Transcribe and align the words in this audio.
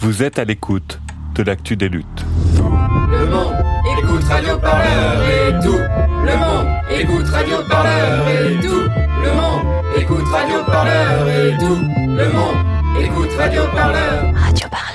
Vous 0.00 0.22
êtes 0.22 0.38
à 0.38 0.44
l'écoute 0.44 0.98
de 1.34 1.42
l'actu 1.42 1.76
des 1.76 1.90
luttes. 1.90 2.24
Le 2.56 3.26
monde 3.26 3.52
écoute 3.98 4.24
Radio 4.24 4.56
Parleur 4.56 5.22
et 5.28 5.52
tout. 5.62 5.78
Le 6.24 6.36
monde 6.38 6.66
écoute 6.90 7.28
Radio 7.28 7.56
Parleur 7.68 8.28
et 8.28 8.60
tout. 8.60 8.88
Le 9.22 9.32
monde 9.34 9.62
écoute 9.96 10.26
Radio 10.32 10.64
Parleur 10.66 11.28
et 11.28 11.58
tout. 11.58 11.78
Le 12.16 12.32
monde 12.32 12.56
écoute 12.98 13.30
Radio 13.38 13.62
Parleur. 13.74 14.32
Radio 14.36 14.68
Parleur, 14.70 14.89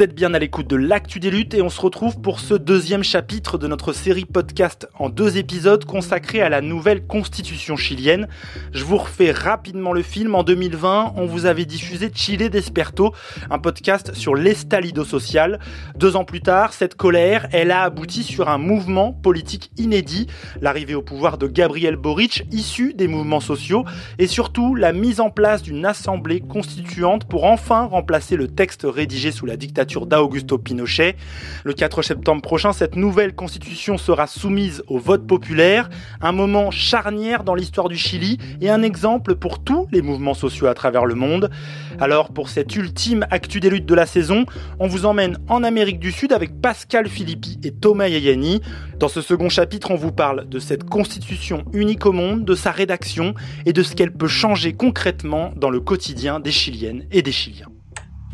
Êtes 0.00 0.14
bien 0.14 0.32
à 0.32 0.38
l'écoute 0.38 0.66
de 0.66 0.76
l'actu 0.76 1.20
des 1.20 1.30
luttes 1.30 1.52
et 1.52 1.60
on 1.60 1.68
se 1.68 1.78
retrouve 1.78 2.22
pour 2.22 2.40
ce 2.40 2.54
deuxième 2.54 3.04
chapitre 3.04 3.58
de 3.58 3.66
notre 3.66 3.92
série 3.92 4.24
podcast 4.24 4.88
en 4.98 5.10
deux 5.10 5.36
épisodes 5.36 5.84
consacrés 5.84 6.40
à 6.40 6.48
la 6.48 6.62
nouvelle 6.62 7.06
constitution 7.06 7.76
chilienne. 7.76 8.26
Je 8.72 8.82
vous 8.82 8.96
refais 8.96 9.30
rapidement 9.30 9.92
le 9.92 10.00
film. 10.00 10.34
En 10.34 10.42
2020, 10.42 11.12
on 11.16 11.26
vous 11.26 11.44
avait 11.44 11.66
diffusé 11.66 12.10
Chile 12.14 12.48
Desperto, 12.48 13.12
un 13.50 13.58
podcast 13.58 14.14
sur 14.14 14.34
l'estalido 14.34 15.04
social. 15.04 15.60
Deux 15.96 16.16
ans 16.16 16.24
plus 16.24 16.40
tard, 16.40 16.72
cette 16.72 16.94
colère, 16.94 17.46
elle 17.52 17.70
a 17.70 17.82
abouti 17.82 18.22
sur 18.22 18.48
un 18.48 18.56
mouvement 18.56 19.12
politique 19.12 19.70
inédit, 19.76 20.28
l'arrivée 20.62 20.94
au 20.94 21.02
pouvoir 21.02 21.36
de 21.36 21.46
Gabriel 21.46 21.96
Boric, 21.96 22.46
issu 22.52 22.94
des 22.94 23.06
mouvements 23.06 23.40
sociaux, 23.40 23.84
et 24.18 24.28
surtout 24.28 24.74
la 24.74 24.94
mise 24.94 25.20
en 25.20 25.28
place 25.28 25.62
d'une 25.62 25.84
assemblée 25.84 26.40
constituante 26.40 27.26
pour 27.26 27.44
enfin 27.44 27.84
remplacer 27.84 28.36
le 28.36 28.48
texte 28.48 28.86
rédigé 28.88 29.30
sous 29.30 29.44
la 29.44 29.58
dictature 29.58 29.89
d'Augusto 29.98 30.58
Pinochet. 30.58 31.16
Le 31.64 31.72
4 31.72 32.02
septembre 32.02 32.42
prochain, 32.42 32.72
cette 32.72 32.96
nouvelle 32.96 33.34
constitution 33.34 33.98
sera 33.98 34.26
soumise 34.26 34.82
au 34.86 34.98
vote 34.98 35.26
populaire, 35.26 35.90
un 36.20 36.32
moment 36.32 36.70
charnière 36.70 37.42
dans 37.42 37.54
l'histoire 37.54 37.88
du 37.88 37.96
Chili 37.96 38.38
et 38.60 38.70
un 38.70 38.82
exemple 38.82 39.34
pour 39.34 39.62
tous 39.62 39.88
les 39.90 40.02
mouvements 40.02 40.34
sociaux 40.34 40.68
à 40.68 40.74
travers 40.74 41.04
le 41.04 41.14
monde. 41.14 41.50
Alors 41.98 42.32
pour 42.32 42.48
cette 42.48 42.74
ultime 42.76 43.26
actu 43.30 43.60
des 43.60 43.70
luttes 43.70 43.86
de 43.86 43.94
la 43.94 44.06
saison, 44.06 44.46
on 44.78 44.86
vous 44.86 45.06
emmène 45.06 45.38
en 45.48 45.64
Amérique 45.64 45.98
du 45.98 46.12
Sud 46.12 46.32
avec 46.32 46.60
Pascal 46.60 47.08
Philippi 47.08 47.58
et 47.64 47.72
Thomas 47.72 48.08
Yayani. 48.08 48.60
Dans 48.98 49.08
ce 49.08 49.20
second 49.20 49.48
chapitre, 49.48 49.90
on 49.90 49.96
vous 49.96 50.12
parle 50.12 50.48
de 50.48 50.58
cette 50.58 50.84
constitution 50.84 51.64
unique 51.72 52.06
au 52.06 52.12
monde, 52.12 52.44
de 52.44 52.54
sa 52.54 52.70
rédaction 52.70 53.34
et 53.66 53.72
de 53.72 53.82
ce 53.82 53.94
qu'elle 53.94 54.12
peut 54.12 54.28
changer 54.28 54.72
concrètement 54.72 55.52
dans 55.56 55.70
le 55.70 55.80
quotidien 55.80 56.40
des 56.40 56.52
Chiliennes 56.52 57.06
et 57.10 57.22
des 57.22 57.32
Chiliens. 57.32 57.68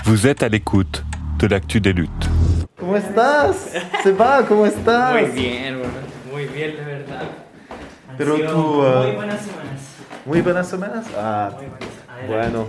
Vous 0.05 0.27
êtes 0.27 0.43
à 0.43 0.49
l'écoute 0.49 1.05
de 1.39 1.47
l'actu 1.47 1.81
des 1.81 1.93
luttes. 1.93 2.29
¿cómo 2.79 2.97
estás? 2.97 3.73
Muy 5.13 5.31
bien, 5.31 5.79
muy 6.33 6.47
bien, 6.47 6.77
de 6.77 6.85
verdad. 6.85 7.23
Han 8.09 8.17
Pero 8.17 8.37
sido 8.37 8.53
tú, 8.53 8.83
ah, 8.83 9.03
muy 9.05 9.15
buenas 9.17 9.41
semanas. 9.45 9.81
Muy 10.25 10.41
buenas 10.41 10.69
semanas? 10.69 11.07
Ah, 11.17 11.51
Muy 11.57 11.67
buenas. 11.67 11.89
Adelante. 12.09 12.57
bueno. 12.57 12.69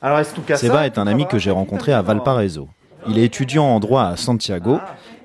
Alors, 0.00 0.20
es 0.20 0.32
tu 0.32 0.42
casa? 0.42 0.66
Seba 0.66 0.86
est 0.86 0.98
un 0.98 1.06
ami 1.06 1.26
que 1.26 1.38
j'ai 1.38 1.50
rencontré 1.50 1.92
à 1.92 2.02
Valparaiso. 2.02 2.68
Il 3.06 3.18
est 3.18 3.24
étudiant 3.24 3.64
en 3.64 3.80
droit 3.80 4.04
à 4.04 4.16
Santiago 4.16 4.78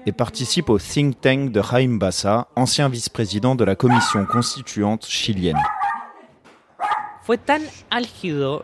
et 0.05 0.11
participe 0.11 0.69
au 0.69 0.77
think 0.79 1.19
tank 1.19 1.51
de 1.51 1.61
Jaime 1.61 1.99
Bassa, 1.99 2.47
ancien 2.55 2.87
vice-président 2.89 3.55
de 3.55 3.63
la 3.65 3.75
commission 3.75 4.25
constituante 4.25 5.05
chilienne. 5.05 5.59
Fue 7.23 7.37
tan 7.37 7.61
álgido 7.91 8.63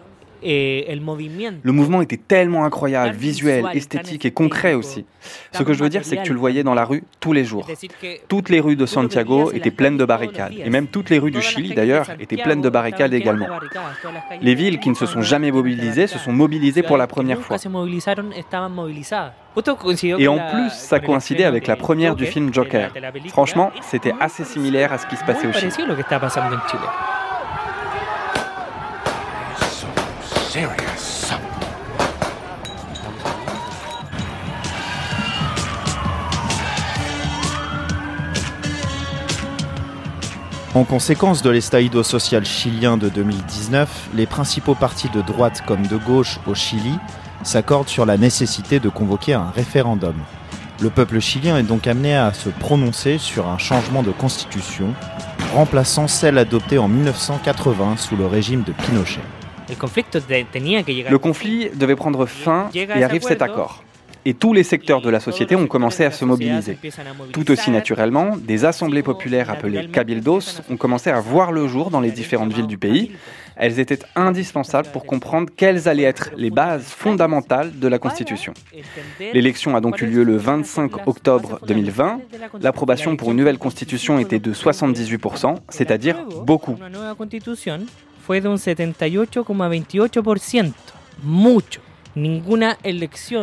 movimiento. 1.01 1.57
Le 1.63 1.71
mouvement 1.71 2.01
était 2.01 2.17
tellement 2.17 2.65
incroyable, 2.65 3.15
visuel, 3.15 3.65
esthétique 3.73 4.25
et 4.25 4.31
concret 4.31 4.73
aussi. 4.73 5.05
Ce 5.51 5.63
que 5.63 5.73
je 5.73 5.83
veux 5.83 5.89
dire, 5.89 6.03
c'est 6.03 6.17
que 6.17 6.23
tu 6.23 6.33
le 6.33 6.39
voyais 6.39 6.63
dans 6.63 6.73
la 6.73 6.85
rue 6.85 7.03
tous 7.19 7.33
les 7.33 7.45
jours. 7.45 7.67
Toutes 8.27 8.49
les 8.49 8.59
rues 8.59 8.75
de 8.75 8.85
Santiago 8.85 9.51
étaient 9.51 9.71
pleines 9.71 9.97
de 9.97 10.05
barricades. 10.05 10.53
Et 10.57 10.69
même 10.69 10.88
toutes 10.88 11.09
les 11.09 11.19
rues 11.19 11.31
du 11.31 11.41
Chili, 11.41 11.73
d'ailleurs, 11.73 12.07
étaient 12.19 12.38
pleines 12.38 12.61
de 12.61 12.69
barricades 12.69 13.13
également. 13.13 13.47
Les 14.41 14.55
villes 14.55 14.79
qui 14.79 14.89
ne 14.89 14.95
se 14.95 15.05
sont 15.05 15.21
jamais 15.21 15.51
mobilisées 15.51 16.07
se 16.07 16.19
sont 16.19 16.33
mobilisées 16.33 16.83
pour 16.83 16.97
la 16.97 17.07
première 17.07 17.41
fois. 17.41 17.57
Et 20.19 20.27
en 20.27 20.38
plus, 20.38 20.69
ça 20.71 20.99
coïncidait 20.99 21.45
avec 21.45 21.67
la 21.67 21.75
première 21.75 22.16
du 22.16 22.25
film 22.25 22.53
Joker. 22.53 22.91
Franchement, 23.29 23.72
c'était 23.81 24.13
assez 24.19 24.44
similaire 24.44 24.91
à 24.94 24.97
ce 24.97 25.07
qui 25.07 25.16
se 25.16 25.23
passait 25.23 25.47
au 25.47 25.53
Chili. 25.53 25.72
En 40.73 40.83
conséquence 40.85 41.41
de 41.41 41.49
l'estallido 41.49 42.03
social 42.03 42.45
chilien 42.45 42.95
de 42.95 43.09
2019, 43.09 44.09
les 44.13 44.25
principaux 44.25 44.75
partis 44.75 45.09
de 45.09 45.21
droite 45.21 45.61
comme 45.67 45.88
de 45.88 45.97
gauche 45.97 46.39
au 46.47 46.55
Chili 46.55 46.99
s'accordent 47.43 47.89
sur 47.89 48.05
la 48.05 48.17
nécessité 48.17 48.79
de 48.79 48.87
convoquer 48.87 49.33
un 49.33 49.49
référendum. 49.49 50.16
Le 50.79 50.89
peuple 50.89 51.19
chilien 51.19 51.57
est 51.57 51.63
donc 51.63 51.85
amené 51.85 52.16
à 52.16 52.31
se 52.33 52.47
prononcer 52.47 53.17
sur 53.17 53.49
un 53.49 53.57
changement 53.57 54.03
de 54.03 54.11
constitution, 54.11 54.93
remplaçant 55.53 56.07
celle 56.07 56.37
adoptée 56.37 56.77
en 56.77 56.87
1980 56.87 57.97
sous 57.97 58.16
le 58.16 58.25
régime 58.25 58.63
de 58.63 58.72
Pinochet. 58.72 59.22
Le 59.70 61.18
conflit 61.18 61.70
devait 61.74 61.96
prendre 61.96 62.26
fin 62.26 62.70
et 62.74 63.03
arrive 63.03 63.24
cet 63.24 63.42
accord. 63.42 63.84
Et 64.28 64.34
tous 64.34 64.53
les 64.53 64.64
secteurs 64.64 65.02
de 65.02 65.09
la 65.12 65.20
société 65.20 65.56
ont 65.56 65.68
commencé 65.68 66.03
à 66.03 66.09
se 66.09 66.26
mobiliser. 66.26 66.80
Tout 67.31 67.52
aussi 67.52 67.70
naturellement, 67.70 68.36
des 68.36 68.66
assemblées 68.66 69.03
populaires 69.03 69.52
appelées 69.52 69.88
cabildos 69.88 70.62
ont 70.72 70.78
commencé 70.78 71.12
à 71.12 71.20
voir 71.20 71.52
le 71.52 71.68
jour 71.68 71.92
dans 71.92 72.02
les 72.02 72.09
différentes 72.09 72.52
villes 72.52 72.66
du 72.66 72.80
pays. 72.80 73.12
Elles 73.56 73.80
étaient 73.80 74.00
indispensables 74.16 74.90
pour 74.92 75.06
comprendre 75.06 75.50
quelles 75.56 75.88
allaient 75.88 76.03
être 76.03 76.32
les 76.36 76.50
bases 76.50 76.86
fondamentales 76.86 77.78
de 77.78 77.88
la 77.88 78.00
Constitution. 78.00 78.53
L'élection 79.20 79.76
a 79.76 79.82
donc 79.82 80.02
eu 80.02 80.08
lieu 80.08 80.24
le 80.24 80.38
25 80.38 81.08
octobre 81.08 81.59
2020. 81.68 82.20
L'approbation 82.62 83.16
pour 83.16 83.30
une 83.30 83.38
nouvelle 83.38 83.59
constitution 83.59 84.18
était 84.18 84.40
de 84.40 84.53
78%, 84.53 85.56
c'est-à-dire 85.70 86.18
beaucoup. 86.44 86.78
Fue 88.25 88.41
de 88.41 88.47
un 88.47 88.56
78,28%. 88.56 90.72
Mucho. 91.24 91.81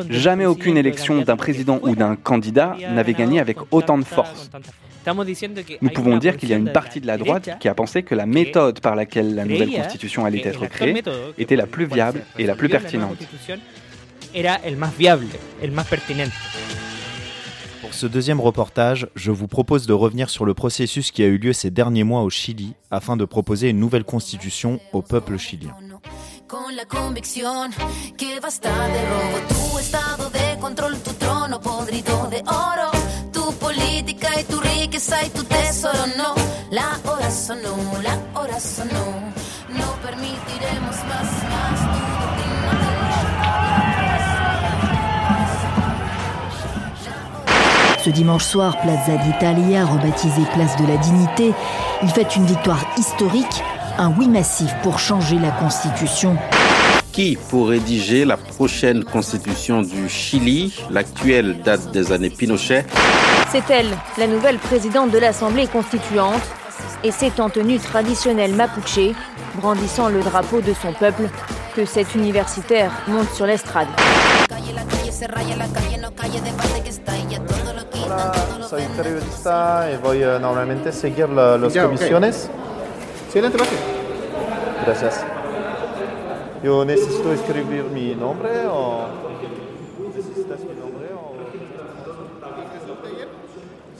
Jamais 0.09 0.47
aucune 0.47 0.79
élection 0.79 1.21
d'un 1.21 1.37
président 1.37 1.79
ou 1.83 1.95
d'un 1.95 2.17
candidat 2.17 2.77
n'avait 2.93 3.13
gagné 3.13 3.39
avec 3.39 3.59
autant 3.71 3.99
de 3.99 4.05
force. 4.05 4.51
Nous 5.81 5.91
pouvons 5.91 6.17
dire 6.17 6.37
qu'il 6.37 6.49
y 6.49 6.55
a 6.55 6.57
une 6.57 6.73
partie 6.73 7.01
de 7.01 7.07
la 7.07 7.19
droite 7.19 7.51
qui 7.61 7.69
a 7.69 7.75
pensé 7.75 8.03
que 8.03 8.15
la 8.15 8.27
méthode 8.27 8.81
par 8.81 8.97
laquelle 8.97 9.35
la 9.35 9.45
nouvelle 9.45 9.73
constitution 9.73 10.25
allait 10.25 10.43
être 10.45 10.67
créée 10.67 11.03
était 11.39 11.57
la 11.57 11.67
plus 11.67 11.87
viable 11.87 12.23
et 12.39 12.47
la 12.47 12.55
plus 12.55 12.69
pertinente. 12.69 13.19
Pour 17.93 18.01
ce 18.01 18.07
deuxième 18.07 18.41
reportage, 18.41 19.07
je 19.15 19.31
vous 19.31 19.49
propose 19.49 19.87
de 19.87 19.93
revenir 19.93 20.31
sur 20.31 20.47
le 20.47 20.55
processus 20.55 21.11
qui 21.11 21.23
a 21.23 21.27
eu 21.27 21.37
lieu 21.37 21.53
ces 21.53 21.71
derniers 21.71 22.05
mois 22.05 22.23
au 22.23 22.31
Chili 22.31 22.73
afin 22.91 23.19
de 23.19 23.27
proposer 23.27 23.69
une 23.69 23.79
nouvelle 23.79 24.05
constitution 24.05 24.81
au 24.95 25.03
peuple 25.03 25.37
chilien. 25.37 25.77
Ce 48.05 48.11
dimanche 48.11 48.43
soir, 48.43 48.81
Plaza 48.81 49.17
d'Italia, 49.17 49.87
rebaptisée 49.87 50.43
Place 50.55 50.77
de 50.77 50.89
la 50.89 50.97
Dignité, 50.97 51.55
il 52.03 52.09
fait 52.09 52.35
une 52.35 52.47
victoire 52.47 52.85
historique, 52.99 53.63
un 53.97 54.13
oui 54.19 54.27
massif 54.27 54.75
pour 54.83 54.99
changer 54.99 55.39
la 55.39 55.53
Constitution. 55.53 56.37
Qui 57.13 57.39
pour 57.49 57.69
rédiger 57.69 58.25
la 58.25 58.37
prochaine 58.37 59.05
constitution 59.05 59.83
du 59.83 60.09
Chili? 60.09 60.75
L'actuelle 60.91 61.61
date 61.63 61.93
des 61.93 62.11
années 62.11 62.31
Pinochet. 62.31 62.85
C'est 63.53 63.71
elle, 63.71 63.97
la 64.19 64.27
nouvelle 64.27 64.59
présidente 64.59 65.13
de 65.13 65.19
l'Assemblée 65.19 65.69
constituante, 65.69 66.43
et 67.05 67.13
c'est 67.13 67.39
en 67.39 67.51
tenue 67.51 67.79
traditionnelle 67.79 68.57
mapuche, 68.57 69.15
brandissant 69.61 70.09
le 70.09 70.23
drapeau 70.25 70.61
de 70.61 70.75
son 70.75 70.93
peuple, 70.93 71.29
que 71.77 71.85
cet 71.85 72.17
universitaire 72.17 72.91
monte 73.07 73.31
sur 73.33 73.47
l'estrade. 73.47 73.87
Hola, 78.13 78.67
soy 78.69 78.83
periodista 78.97 79.89
y 79.93 79.97
voy 79.97 80.23
a 80.23 80.39
normalmente 80.39 80.93
seguir 80.93 81.29
la- 81.31 81.57
las 81.57 81.73
Ya, 81.73 81.85
ok. 81.87 81.93
comisiones. 81.95 82.51
Excelente, 83.27 83.57
gracias. 83.57 83.81
Gracias. 84.85 85.25
Yo 86.63 86.85
necesito 86.85 87.33
escribir 87.33 87.85
mi 87.85 88.15
nombre 88.15 88.51
o... 88.71 89.07
¿Necesitas 90.15 90.61
mi 90.61 90.75
nombre 90.81 91.07
o...? 91.15 91.33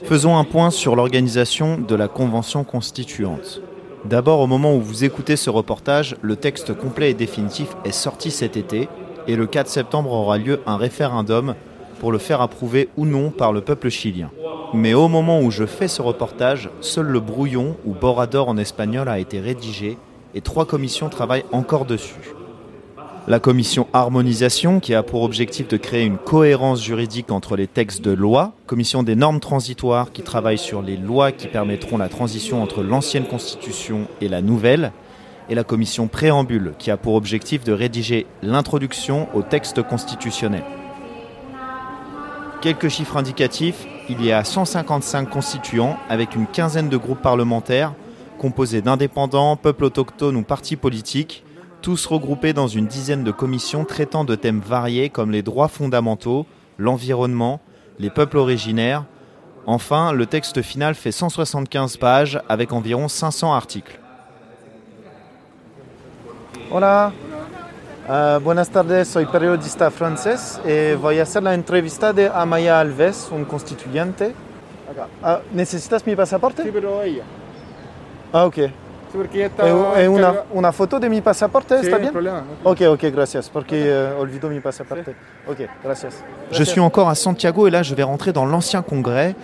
Faisons 0.07 0.37
un 0.39 0.45
point 0.45 0.71
sur 0.71 0.95
l'organisation 0.95 1.79
de 1.79 1.95
la 1.97 2.09
Convention 2.09 2.65
constituante. 2.65 3.63
D'abord, 4.05 4.41
au 4.41 4.47
moment 4.47 4.75
où 4.75 4.81
vous 4.83 5.05
écoutez 5.05 5.37
ce 5.37 5.49
reportage, 5.49 6.17
le 6.23 6.37
texte 6.37 6.75
complet 6.77 7.11
et 7.11 7.15
définitif 7.15 7.69
est 7.85 7.93
sorti 7.93 8.31
cet 8.31 8.57
été 8.57 8.89
et 9.27 9.37
le 9.37 9.47
4 9.47 9.69
septembre 9.69 10.11
aura 10.13 10.37
lieu 10.39 10.61
un 10.67 10.77
référendum 10.77 11.55
pour 12.03 12.11
le 12.11 12.19
faire 12.19 12.41
approuver 12.41 12.89
ou 12.97 13.07
non 13.07 13.31
par 13.31 13.53
le 13.53 13.61
peuple 13.61 13.89
chilien. 13.89 14.29
Mais 14.75 14.93
au 14.93 15.07
moment 15.07 15.41
où 15.41 15.53
je 15.53 15.65
fais 15.65 15.87
ce 15.87 16.03
reportage, 16.03 16.69
seul 16.81 17.07
le 17.07 17.21
brouillon 17.21 17.77
ou 17.87 17.95
borrador 17.95 18.49
en 18.49 18.57
espagnol 18.57 19.09
a 19.09 19.21
été 19.21 19.39
rédigé 19.39 19.97
et 20.35 20.41
trois 20.41 20.67
commissions 20.67 21.09
travaillent 21.09 21.45
encore 21.53 21.85
dessus. 21.85 22.35
La 23.29 23.39
commission 23.39 23.87
harmonisation, 23.93 24.81
qui 24.81 24.97
a 24.97 25.05
pour 25.05 25.23
objectif 25.23 25.69
de 25.69 25.77
créer 25.77 26.05
une 26.05 26.19
cohérence 26.19 26.83
juridique 26.83 27.31
entre 27.31 27.55
les 27.55 27.69
textes 27.69 28.03
de 28.03 28.11
loi, 28.11 28.51
commission 28.67 29.05
des 29.05 29.15
normes 29.15 29.39
transitoires, 29.39 30.11
qui 30.11 30.23
travaille 30.23 30.59
sur 30.59 30.83
les 30.83 30.97
lois 30.97 31.31
qui 31.31 31.47
permettront 31.47 31.99
la 31.99 32.09
transition 32.09 32.65
entre 32.65 32.83
l'ancienne 32.83 33.27
constitution 33.27 34.09
et 34.21 34.27
la 34.27 34.43
nouvelle, 34.43 34.91
et 35.49 35.55
la 35.55 35.63
commission 35.63 36.09
préambule, 36.09 36.73
qui 36.81 36.91
a 36.91 36.97
pour 36.97 37.15
objectif 37.15 37.63
de 37.63 37.73
rédiger 37.73 38.27
l'introduction 38.43 39.29
au 39.35 39.43
texte 39.43 39.85
constitutionnel. 39.85 40.65
Quelques 42.63 42.91
chiffres 42.91 43.17
indicatifs, 43.17 43.89
il 44.09 44.25
y 44.25 44.31
a 44.31 44.45
155 44.45 45.29
constituants 45.29 45.97
avec 46.09 46.37
une 46.37 46.47
quinzaine 46.47 46.89
de 46.89 46.97
groupes 46.97 47.21
parlementaires 47.21 47.93
composés 48.39 48.83
d'indépendants, 48.83 49.57
peuples 49.57 49.83
autochtones 49.83 50.37
ou 50.37 50.43
partis 50.43 50.77
politiques, 50.77 51.45
tous 51.81 52.07
regroupés 52.07 52.53
dans 52.53 52.69
une 52.69 52.87
dizaine 52.87 53.25
de 53.25 53.33
commissions 53.33 53.85
traitant 53.85 54.25
de 54.25 54.37
thèmes 54.37 54.61
variés 54.61 55.11
comme 55.11 55.33
les 55.33 55.43
droits 55.43 55.67
fondamentaux, 55.67 56.47
l'environnement, 56.79 57.61
les 57.99 58.11
peuples 58.11 58.39
originaires. 58.39 59.07
Enfin, 59.67 60.13
le 60.13 60.27
texte 60.27 60.63
final 60.63 60.95
fait 60.95 61.11
175 61.11 61.97
pages 61.97 62.41
avec 62.49 62.73
environ 62.73 63.09
500 63.09 63.53
articles. 63.53 63.99
Hola, 66.71 67.13
uh, 68.09 68.41
buenas 68.41 68.69
tardes, 68.71 69.09
soy 69.09 69.27
periodista 69.27 69.91
francés 69.91 70.61
y 70.65 70.95
voy 70.95 71.19
a 71.19 71.23
hacer 71.23 71.43
la 71.43 71.55
entrevista 71.55 72.13
de 72.13 72.31
Amaya 72.33 72.81
Alves, 72.81 73.29
un 73.31 73.45
constituyente. 73.45 74.35
Uh, 75.23 75.39
¿Necesitas 75.55 76.07
mi 76.07 76.15
pasaporte? 76.15 76.63
Sí, 76.63 76.71
pero 76.73 77.03
ella. 77.03 77.25
Ah, 78.33 78.45
ok. 78.45 78.59
Está 79.35 79.69
Eh, 79.69 80.05
eh, 80.05 80.09
una, 80.09 80.35
una 80.53 80.73
foto 80.73 80.99
de 80.99 81.09
mi 81.11 81.21
pasaporte, 81.21 81.79
Sí, 81.81 81.85
¿está 81.85 81.97
no 81.97 82.01
bien? 82.01 82.13
problema, 82.13 82.45
Ok, 82.65 82.81
ok, 82.89 83.05
gracias, 83.13 83.51
porque 83.51 83.85
eh, 83.87 84.13
olvido 84.19 84.49
mi 84.49 84.61
pasaporte. 84.61 85.15
Ok, 85.47 85.59
gracias. 85.85 86.15
Je 86.51 86.63
suis 86.65 86.81
encore 86.81 87.09
à 87.09 87.15
Santiago 87.15 87.67
et 87.67 87.71
là 87.71 87.83
je 87.83 87.95
vais 87.95 88.03
rentrer 88.05 88.33
dans 88.33 88.47
l'ancien 88.47 88.81
congrès. 88.83 89.35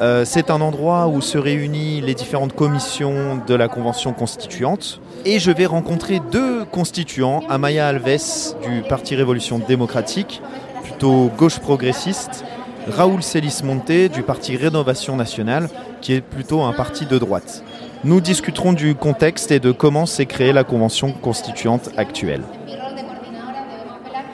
Euh, 0.00 0.24
c'est 0.24 0.50
un 0.50 0.60
endroit 0.60 1.06
où 1.08 1.20
se 1.20 1.38
réunissent 1.38 2.02
les 2.04 2.14
différentes 2.14 2.54
commissions 2.54 3.40
de 3.46 3.54
la 3.54 3.66
Convention 3.68 4.12
constituante. 4.12 5.00
Et 5.24 5.38
je 5.40 5.50
vais 5.50 5.66
rencontrer 5.66 6.20
deux 6.30 6.64
constituants, 6.66 7.42
Amaya 7.48 7.88
Alves 7.88 8.54
du 8.62 8.82
Parti 8.88 9.16
Révolution 9.16 9.58
démocratique, 9.58 10.40
plutôt 10.84 11.30
gauche 11.36 11.58
progressiste, 11.58 12.44
Raoul 12.88 13.22
Celis 13.22 13.62
Monte 13.64 14.10
du 14.12 14.22
Parti 14.22 14.56
Rénovation 14.56 15.16
nationale, 15.16 15.68
qui 16.00 16.12
est 16.14 16.20
plutôt 16.20 16.62
un 16.62 16.72
parti 16.72 17.06
de 17.06 17.18
droite. 17.18 17.64
Nous 18.04 18.20
discuterons 18.20 18.72
du 18.72 18.94
contexte 18.94 19.50
et 19.50 19.60
de 19.60 19.72
comment 19.72 20.06
s'est 20.06 20.26
créée 20.26 20.52
la 20.52 20.64
Convention 20.64 21.12
constituante 21.12 21.90
actuelle. 21.96 22.42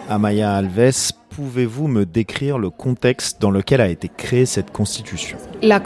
Amaya 0.08 0.54
Alves, 0.54 1.12
pouvez-vous 1.34 1.88
me 1.88 2.05
décrire 2.05 2.58
le 2.58 2.69
contexte 2.69 3.40
dans 3.40 3.50
lequel 3.50 3.81
a 3.81 3.88
été 3.88 4.11
créée 4.14 4.44
cette 4.44 4.70
constitution? 4.70 5.38
La 5.62 5.81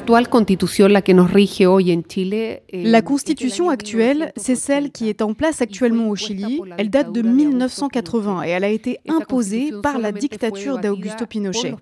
Chile. 2.09 2.61
eh, 2.69 2.83
La 2.85 3.03
constitution 3.03 3.69
actuelle, 3.69 4.33
c'est 4.37 4.57
celle 4.57 4.91
qui 4.91 5.09
est 5.09 5.23
en 5.23 5.35
place 5.35 5.63
actuellement 5.63 6.09
au 6.09 6.17
Chili. 6.17 6.61
Elle 6.79 6.91
date 6.91 7.13
de 7.13 7.23
1980 7.23 8.45
et 8.45 8.51
elle 8.51 8.65
a 8.65 8.71
été 8.71 8.99
imposée 9.09 9.73
par 9.83 9.99
la 9.99 10.13
dictature 10.13 10.79
d'Augusto 10.79 11.27
Pinochet. 11.27 11.75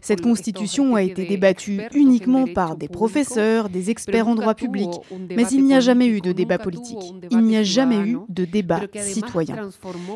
Cette 0.00 0.22
constitution 0.22 0.96
a 0.96 1.02
été 1.02 1.26
débattue 1.26 1.82
uniquement 1.94 2.46
par 2.46 2.76
des 2.76 2.88
professeurs, 2.88 3.68
des 3.68 3.90
experts 3.90 4.28
en 4.28 4.34
droit 4.34 4.54
public, 4.54 4.88
mais 5.30 5.44
il 5.52 5.64
n'y 5.64 5.74
a 5.74 5.80
jamais 5.80 6.08
eu 6.08 6.20
de 6.20 6.32
débat 6.32 6.58
politique. 6.58 7.14
Il 7.30 7.42
n'y 7.42 7.56
a 7.56 7.62
jamais 7.62 7.98
eu 7.98 8.18
de 8.28 8.44
débat 8.44 8.80
citoyen. 8.94 9.68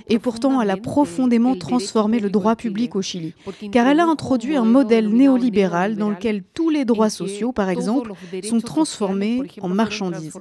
Et 0.09 0.19
pourtant, 0.19 0.61
elle 0.61 0.71
a 0.71 0.77
profondément 0.77 1.55
transformé 1.55 2.19
le 2.19 2.31
droit 2.31 2.57
public 2.57 2.80
au 2.94 3.03
Chili, 3.03 3.35
car 3.73 3.87
elle 3.87 4.00
a 4.00 4.06
introduit 4.06 4.56
un 4.56 4.65
modèle 4.65 5.09
néolibéral 5.09 5.97
dans 5.97 6.11
lequel 6.11 6.43
tous 6.55 6.71
les 6.71 6.85
droits 6.85 7.11
sociaux, 7.11 7.53
par 7.53 7.69
exemple, 7.69 8.12
sont 8.43 8.61
transformés 8.61 9.43
en 9.61 9.69
marchandises. 9.69 10.32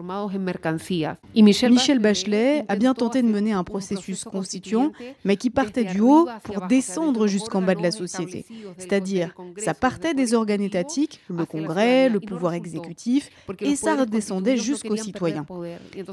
Michel 1.36 2.00
Bachelet 2.00 2.66
a 2.68 2.76
bien 2.76 2.94
tenté 2.94 3.22
de 3.22 3.28
mener 3.28 3.54
un 3.54 3.64
processus 3.64 4.24
constituant, 4.24 4.92
mais 5.26 5.38
qui 5.38 5.50
partait 5.50 5.84
du 5.84 6.02
haut 6.02 6.28
pour 6.44 6.68
descendre 6.68 7.28
jusqu'en 7.28 7.62
bas 7.62 7.76
de 7.76 7.82
la 7.82 7.92
société. 7.92 8.46
C'est-à-dire, 8.78 9.34
ça 9.58 9.74
partait 9.74 10.14
des 10.14 10.34
organes 10.34 10.62
étatiques, 10.62 11.22
le 11.30 11.46
Congrès, 11.46 12.10
le 12.10 12.20
pouvoir 12.20 12.54
exécutif, 12.54 13.30
et 13.60 13.76
ça 13.76 13.96
redescendait 13.96 14.58
jusqu'aux 14.58 14.96
citoyens. 14.96 15.46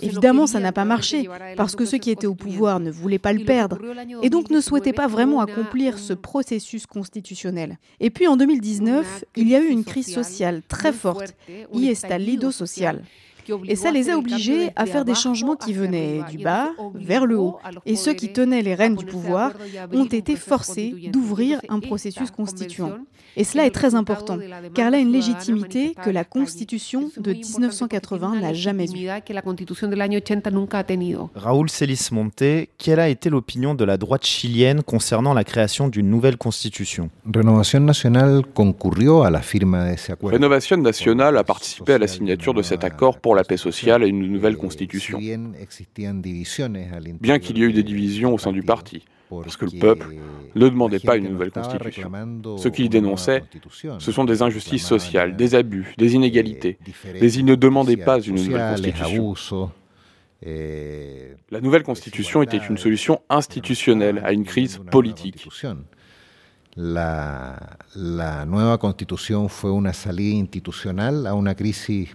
Évidemment, 0.01 0.47
ça 0.47 0.61
n'a 0.61 0.73
pas 0.73 0.85
marché, 0.85 1.29
parce 1.57 1.77
que 1.77 1.85
ceux 1.85 1.99
qui 1.99 2.11
étaient 2.11 2.27
au 2.27 2.35
pouvoir 2.35 2.81
ne 2.81 2.91
voulaient 2.91 3.19
pas 3.19 3.33
le 3.33 3.45
perdre, 3.45 3.79
et 4.23 4.31
donc 4.31 4.51
ne 4.51 4.61
souhaitaient 4.61 4.93
pas 4.93 5.07
vraiment 5.07 5.41
accomplir 5.41 5.99
ce 5.99 6.13
processus 6.17 6.87
constitutionnel. 6.87 7.79
Et 8.01 8.11
puis 8.11 8.27
en 8.27 8.37
2019, 8.37 9.25
il 9.37 9.49
y 9.49 9.55
a 9.55 9.61
eu 9.61 9.69
une 9.69 9.85
crise 9.85 10.13
sociale 10.13 10.63
très 10.67 10.93
forte, 10.93 11.37
y 11.73 11.89
estallido 11.89 12.51
social. 12.51 13.03
Et 13.67 13.77
ça 13.77 13.91
les 13.91 14.11
a 14.11 14.19
obligés 14.19 14.71
à 14.77 14.87
faire 14.87 15.05
des 15.05 15.15
changements 15.15 15.57
qui 15.57 15.73
venaient 15.73 16.23
du 16.31 16.39
bas 16.39 16.71
vers 16.95 17.27
le 17.27 17.39
haut. 17.39 17.59
Et 17.85 17.97
ceux 17.97 18.15
qui 18.15 18.33
tenaient 18.33 18.63
les 18.63 18.75
rênes 18.75 18.97
du 18.97 19.05
pouvoir 19.05 19.53
ont 19.93 20.05
été 20.05 20.37
forcés 20.37 21.11
d'ouvrir 21.13 21.61
un 21.69 21.81
processus 21.81 22.31
constituant. 22.31 22.93
Et 23.39 23.45
cela 23.45 23.67
est 23.67 23.71
très 23.71 23.95
important, 23.95 24.39
car 24.75 24.89
elle 24.89 24.95
a 24.95 24.99
une 24.99 25.13
légitimité 25.13 25.95
que 26.03 26.09
la 26.09 26.25
Constitution 26.25 27.11
de 27.19 27.33
1980 27.33 28.41
n'a 28.41 28.55
jamais 28.55 28.87
eue. 28.91 29.09
Raoul 31.35 31.69
Celis 31.69 32.09
Monte, 32.13 32.69
quelle 32.79 33.01
a 33.01 33.09
été 33.11 33.29
l'opinion 33.29 33.75
de 33.75 33.85
la 33.85 33.99
droite 33.99 34.25
chilienne 34.25 34.83
concernant 34.83 35.35
la 35.35 35.45
création 35.45 35.89
d'une 35.89 36.09
nouvelle 36.09 36.39
constitution? 36.39 37.11
Rénovation 40.23 40.77
nationale 40.79 41.37
a 41.37 41.45
participé 41.45 41.93
à 41.93 41.99
la 41.99 42.07
signature 42.07 42.55
de 42.55 42.63
cet 42.63 42.85
accord 42.85 43.19
pour 43.19 43.36
la 43.37 43.45
paix 43.45 43.57
sociale 43.57 44.03
et 44.03 44.09
une 44.09 44.27
nouvelle 44.27 44.57
constitution. 44.57 45.19
Bien 45.19 47.39
qu'il 47.39 47.59
y 47.59 47.63
ait 47.63 47.67
eu 47.67 47.73
des 47.73 47.83
divisions 47.83 48.35
au 48.35 48.39
sein 48.39 48.53
du 48.53 48.63
parti, 48.63 49.05
parce 49.31 49.57
que 49.57 49.67
le 49.67 49.79
peuple 49.79 50.17
ne 50.55 50.69
demandait 50.69 50.99
pas 50.99 51.17
une 51.17 51.29
nouvelle 51.29 51.53
constitution. 51.53 52.11
Ce 52.57 52.69
qu'il 52.69 52.89
dénonçait, 52.89 53.45
ce 53.99 54.13
sont 54.13 54.25
des 54.25 54.43
injustices 54.43 54.87
sociales, 54.87 55.37
des 55.37 55.55
abus, 55.55 55.95
des 55.99 56.15
inégalités, 56.15 56.79
mais 57.21 57.33
il 57.33 57.45
ne 57.45 57.55
demandait 57.55 57.97
pas 57.97 58.21
une 58.21 58.37
nouvelle 58.37 58.75
constitution. 58.75 59.71
La 61.51 61.61
nouvelle 61.61 61.83
constitution 61.83 62.43
était 62.43 62.59
une 62.59 62.79
solution 62.79 63.21
institutionnelle 63.29 64.21
à 64.25 64.33
une 64.33 64.45
crise 64.45 64.81
politique. 64.91 65.49
La, 66.79 67.79
la 67.95 68.45
nueva 68.45 68.77
constitución 68.77 69.49
fue 69.49 69.71
una 69.71 69.95
salida 69.95 70.37
institucional 70.37 71.27
a 71.27 71.33
una 71.33 71.55
crisis. 71.55 72.15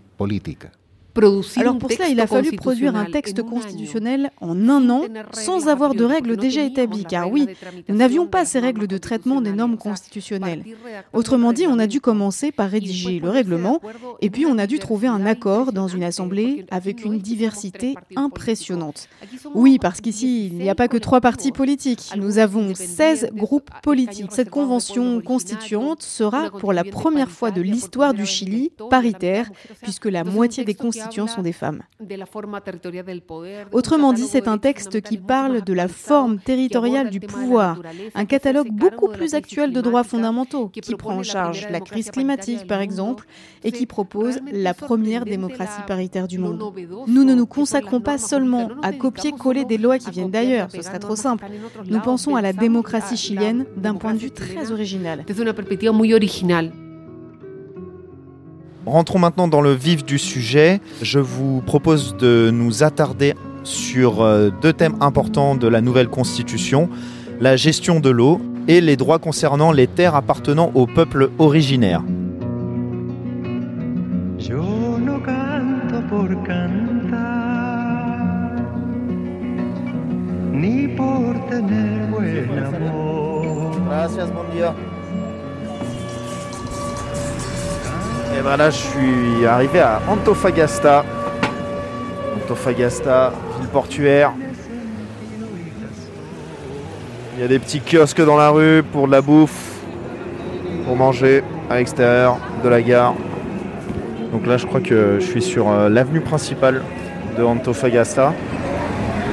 Alors 1.57 1.77
pour 1.77 1.91
cela, 1.91 2.07
il 2.07 2.19
a 2.19 2.27
fallu 2.27 2.51
produire 2.53 2.95
un 2.95 3.05
texte 3.05 3.41
constitutionnel 3.43 4.31
en 4.39 4.69
un 4.69 4.89
an 4.89 5.03
sans 5.33 5.67
avoir 5.67 5.93
de 5.93 6.03
règles 6.03 6.37
déjà 6.37 6.63
établies, 6.63 7.05
car 7.05 7.29
oui, 7.29 7.47
nous 7.89 7.95
n'avions 7.95 8.27
pas 8.27 8.45
ces 8.45 8.59
règles 8.59 8.87
de 8.87 8.97
traitement 8.97 9.41
des 9.41 9.51
normes 9.51 9.77
constitutionnelles. 9.77 10.63
Autrement 11.13 11.53
dit, 11.53 11.65
on 11.67 11.79
a 11.79 11.87
dû 11.87 11.99
commencer 12.01 12.51
par 12.51 12.69
rédiger 12.69 13.19
le 13.19 13.29
règlement, 13.29 13.81
et 14.21 14.29
puis 14.29 14.45
on 14.45 14.57
a 14.57 14.67
dû 14.67 14.79
trouver 14.79 15.07
un 15.07 15.25
accord 15.25 15.73
dans 15.73 15.87
une 15.87 16.03
assemblée 16.03 16.65
avec 16.71 17.03
une 17.03 17.19
diversité 17.19 17.95
impressionnante. 18.15 19.09
Oui, 19.53 19.79
parce 19.79 20.01
qu'ici, 20.01 20.47
il 20.47 20.55
n'y 20.55 20.69
a 20.69 20.75
pas 20.75 20.87
que 20.87 20.97
trois 20.97 21.21
partis 21.21 21.51
politiques, 21.51 22.11
nous 22.15 22.37
avons 22.37 22.73
16 22.73 23.31
groupes 23.33 23.69
politiques. 23.83 24.31
Cette 24.31 24.49
convention 24.49 25.21
constituante 25.21 26.03
sera 26.03 26.49
pour 26.51 26.73
la 26.73 26.83
première 26.83 27.29
fois 27.29 27.51
de 27.51 27.61
l'histoire 27.61 28.13
du 28.13 28.25
Chili 28.25 28.71
paritaire, 28.89 29.49
puisque 29.81 30.05
la 30.05 30.23
moitié 30.23 30.63
des 30.63 30.75
constituants 31.01 31.27
sont 31.27 31.41
des 31.41 31.51
femmes. 31.51 31.81
Autrement 33.71 34.13
dit, 34.13 34.23
c'est 34.23 34.47
un 34.47 34.57
texte 34.57 35.01
qui 35.01 35.17
parle 35.17 35.61
de 35.61 35.73
la 35.73 35.87
forme 35.87 36.39
territoriale 36.39 37.09
du 37.09 37.19
pouvoir, 37.19 37.81
un 38.15 38.25
catalogue 38.25 38.69
beaucoup 38.71 39.09
plus 39.09 39.33
actuel 39.33 39.73
de 39.73 39.81
droits 39.81 40.03
fondamentaux, 40.03 40.69
qui 40.69 40.95
prend 40.95 41.17
en 41.17 41.23
charge 41.23 41.67
la 41.69 41.79
crise 41.79 42.11
climatique, 42.11 42.67
par 42.67 42.81
exemple, 42.81 43.25
et 43.63 43.71
qui 43.71 43.85
propose 43.85 44.39
la 44.51 44.73
première 44.73 45.25
démocratie 45.25 45.81
paritaire 45.87 46.27
du 46.27 46.37
monde. 46.37 46.61
Nous 47.07 47.23
ne 47.23 47.35
nous 47.35 47.45
consacrons 47.45 48.01
pas 48.01 48.17
seulement 48.17 48.69
à 48.81 48.91
copier-coller 48.91 49.65
des 49.65 49.77
lois 49.77 49.97
qui 49.97 50.11
viennent 50.11 50.31
d'ailleurs, 50.31 50.71
ce 50.71 50.81
serait 50.81 50.99
trop 50.99 51.15
simple. 51.15 51.45
Nous 51.85 51.99
pensons 51.99 52.35
à 52.35 52.41
la 52.41 52.53
démocratie 52.53 53.17
chilienne 53.17 53.65
d'un 53.77 53.95
point 53.95 54.13
de 54.13 54.19
vue 54.19 54.31
très 54.31 54.71
original. 54.71 55.25
Rentrons 58.85 59.19
maintenant 59.19 59.47
dans 59.47 59.61
le 59.61 59.73
vif 59.73 60.03
du 60.03 60.17
sujet. 60.17 60.81
Je 61.03 61.19
vous 61.19 61.61
propose 61.61 62.15
de 62.17 62.49
nous 62.51 62.83
attarder 62.83 63.35
sur 63.63 64.21
euh, 64.21 64.49
deux 64.61 64.73
thèmes 64.73 64.95
importants 65.01 65.55
de 65.55 65.67
la 65.67 65.81
nouvelle 65.81 66.07
constitution, 66.07 66.89
la 67.39 67.55
gestion 67.57 67.99
de 67.99 68.09
l'eau 68.09 68.41
et 68.67 68.81
les 68.81 68.97
droits 68.97 69.19
concernant 69.19 69.71
les 69.71 69.85
terres 69.85 70.15
appartenant 70.15 70.71
aux 70.73 70.87
peuples 70.87 71.29
originaires. 71.37 72.03
Et 88.37 88.41
voilà, 88.41 88.69
je 88.69 88.77
suis 88.77 89.45
arrivé 89.45 89.79
à 89.79 90.01
Antofagasta. 90.07 91.03
Antofagasta, 92.37 93.33
ville 93.59 93.67
portuaire. 93.69 94.31
Il 97.35 97.41
y 97.41 97.43
a 97.43 97.47
des 97.47 97.59
petits 97.59 97.81
kiosques 97.81 98.21
dans 98.21 98.37
la 98.37 98.49
rue 98.49 98.83
pour 98.83 99.07
de 99.07 99.11
la 99.11 99.21
bouffe, 99.21 99.81
pour 100.85 100.95
manger 100.95 101.43
à 101.69 101.77
l'extérieur 101.77 102.37
de 102.63 102.69
la 102.69 102.81
gare. 102.81 103.15
Donc 104.31 104.47
là, 104.47 104.57
je 104.57 104.65
crois 104.65 104.79
que 104.79 105.17
je 105.19 105.25
suis 105.25 105.41
sur 105.41 105.69
euh, 105.69 105.89
l'avenue 105.89 106.21
principale 106.21 106.83
de 107.37 107.43
Antofagasta, 107.43 108.33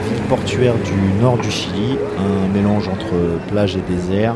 ville 0.09 0.23
portuaire 0.29 0.75
du 0.75 1.23
nord 1.23 1.39
du 1.39 1.51
Chili, 1.51 1.99
un 2.19 2.53
mélange 2.53 2.89
entre 2.89 3.15
plage 3.49 3.77
et 3.77 3.83
désert, 3.89 4.35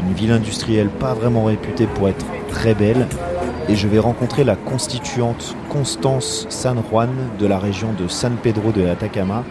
une 0.00 0.12
ville 0.14 0.32
industrielle 0.32 0.88
pas 0.88 1.14
vraiment 1.14 1.44
réputée 1.44 1.86
pour 1.86 2.08
être 2.08 2.26
très 2.48 2.74
belle, 2.74 3.06
et 3.68 3.74
je 3.74 3.88
vais 3.88 3.98
rencontrer 3.98 4.44
la 4.44 4.54
constituante 4.54 5.56
Constance 5.68 6.46
San 6.48 6.78
Juan 6.88 7.10
de 7.38 7.46
la 7.46 7.58
région 7.58 7.92
de 7.92 8.06
San 8.06 8.36
Pedro 8.36 8.70
de 8.70 8.86
Atacama 8.86 9.42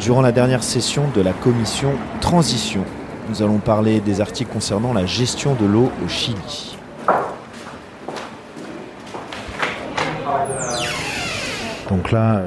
durant 0.00 0.22
la 0.22 0.32
dernière 0.32 0.62
session 0.62 1.04
de 1.14 1.20
la 1.20 1.32
commission 1.32 1.92
Transition. 2.20 2.84
Nous 3.28 3.42
allons 3.42 3.58
parler 3.58 4.00
des 4.00 4.20
articles 4.20 4.50
concernant 4.50 4.92
la 4.92 5.06
gestion 5.06 5.54
de 5.54 5.66
l'eau 5.66 5.90
au 6.04 6.08
Chili. 6.08 6.76
Donc 11.88 12.10
là, 12.10 12.42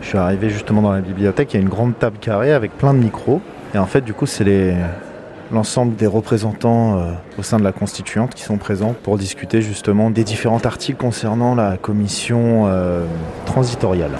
je 0.00 0.08
suis 0.08 0.18
arrivé 0.18 0.48
justement 0.50 0.82
dans 0.82 0.92
la 0.92 1.00
bibliothèque, 1.00 1.52
il 1.52 1.56
y 1.56 1.58
a 1.58 1.62
une 1.62 1.68
grande 1.68 1.98
table 1.98 2.18
carrée 2.20 2.52
avec 2.52 2.78
plein 2.78 2.94
de 2.94 3.00
micros. 3.00 3.40
Et 3.74 3.78
en 3.78 3.86
fait, 3.86 4.02
du 4.02 4.14
coup, 4.14 4.26
c'est 4.26 4.44
les, 4.44 4.76
l'ensemble 5.52 5.96
des 5.96 6.06
représentants 6.06 6.98
euh, 6.98 7.12
au 7.38 7.42
sein 7.42 7.58
de 7.58 7.64
la 7.64 7.72
constituante 7.72 8.34
qui 8.34 8.42
sont 8.42 8.58
présents 8.58 8.94
pour 9.02 9.18
discuter 9.18 9.62
justement 9.62 10.10
des 10.10 10.24
différents 10.24 10.60
articles 10.64 10.98
concernant 10.98 11.54
la 11.54 11.76
commission 11.76 12.66
euh, 12.66 13.04
transitoriale. 13.44 14.12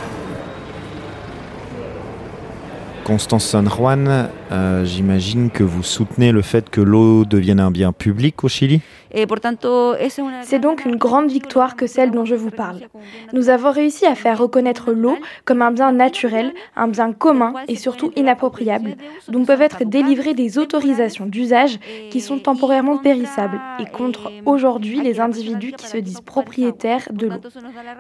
Constance 3.07 3.45
San 3.45 3.69
Juan, 3.69 4.29
euh, 4.51 4.85
j'imagine 4.85 5.51
que 5.51 5.63
vous 5.63 5.85
soutenez 5.85 6.33
le 6.33 6.43
fait 6.43 6.69
que 6.71 6.81
l'eau 6.81 7.25
devienne 7.25 7.61
un 7.61 7.71
bien 7.71 7.93
public 7.93 8.43
au 8.43 8.49
Chili 8.49 8.81
c'est 10.43 10.59
donc 10.59 10.85
une 10.85 10.97
grande 10.97 11.31
victoire 11.31 11.77
que 11.77 11.87
celle 11.87 12.11
dont 12.11 12.25
je 12.25 12.35
vous 12.35 12.51
parle. 12.51 12.81
Nous 13.33 13.49
avons 13.49 13.71
réussi 13.71 14.05
à 14.05 14.15
faire 14.15 14.39
reconnaître 14.39 14.93
l'eau 14.93 15.17
comme 15.45 15.63
un 15.63 15.71
bien 15.71 15.93
naturel, 15.93 16.53
un 16.77 16.89
bien 16.89 17.13
commun 17.13 17.55
et 17.69 17.77
surtout 17.77 18.13
inappropriable, 18.17 18.97
dont 19.29 19.45
peuvent 19.45 19.63
être 19.63 19.85
délivrées 19.85 20.35
des 20.35 20.59
autorisations 20.59 21.27
d'usage 21.27 21.79
qui 22.11 22.21
sont 22.21 22.39
temporairement 22.39 22.99
périssables 22.99 23.61
et 23.81 23.87
contre 23.87 24.31
aujourd'hui 24.45 25.01
les 25.01 25.21
individus 25.21 25.73
qui 25.73 25.87
se 25.87 25.97
disent 25.97 26.21
propriétaires 26.21 27.09
de 27.11 27.29
l'eau. 27.29 27.41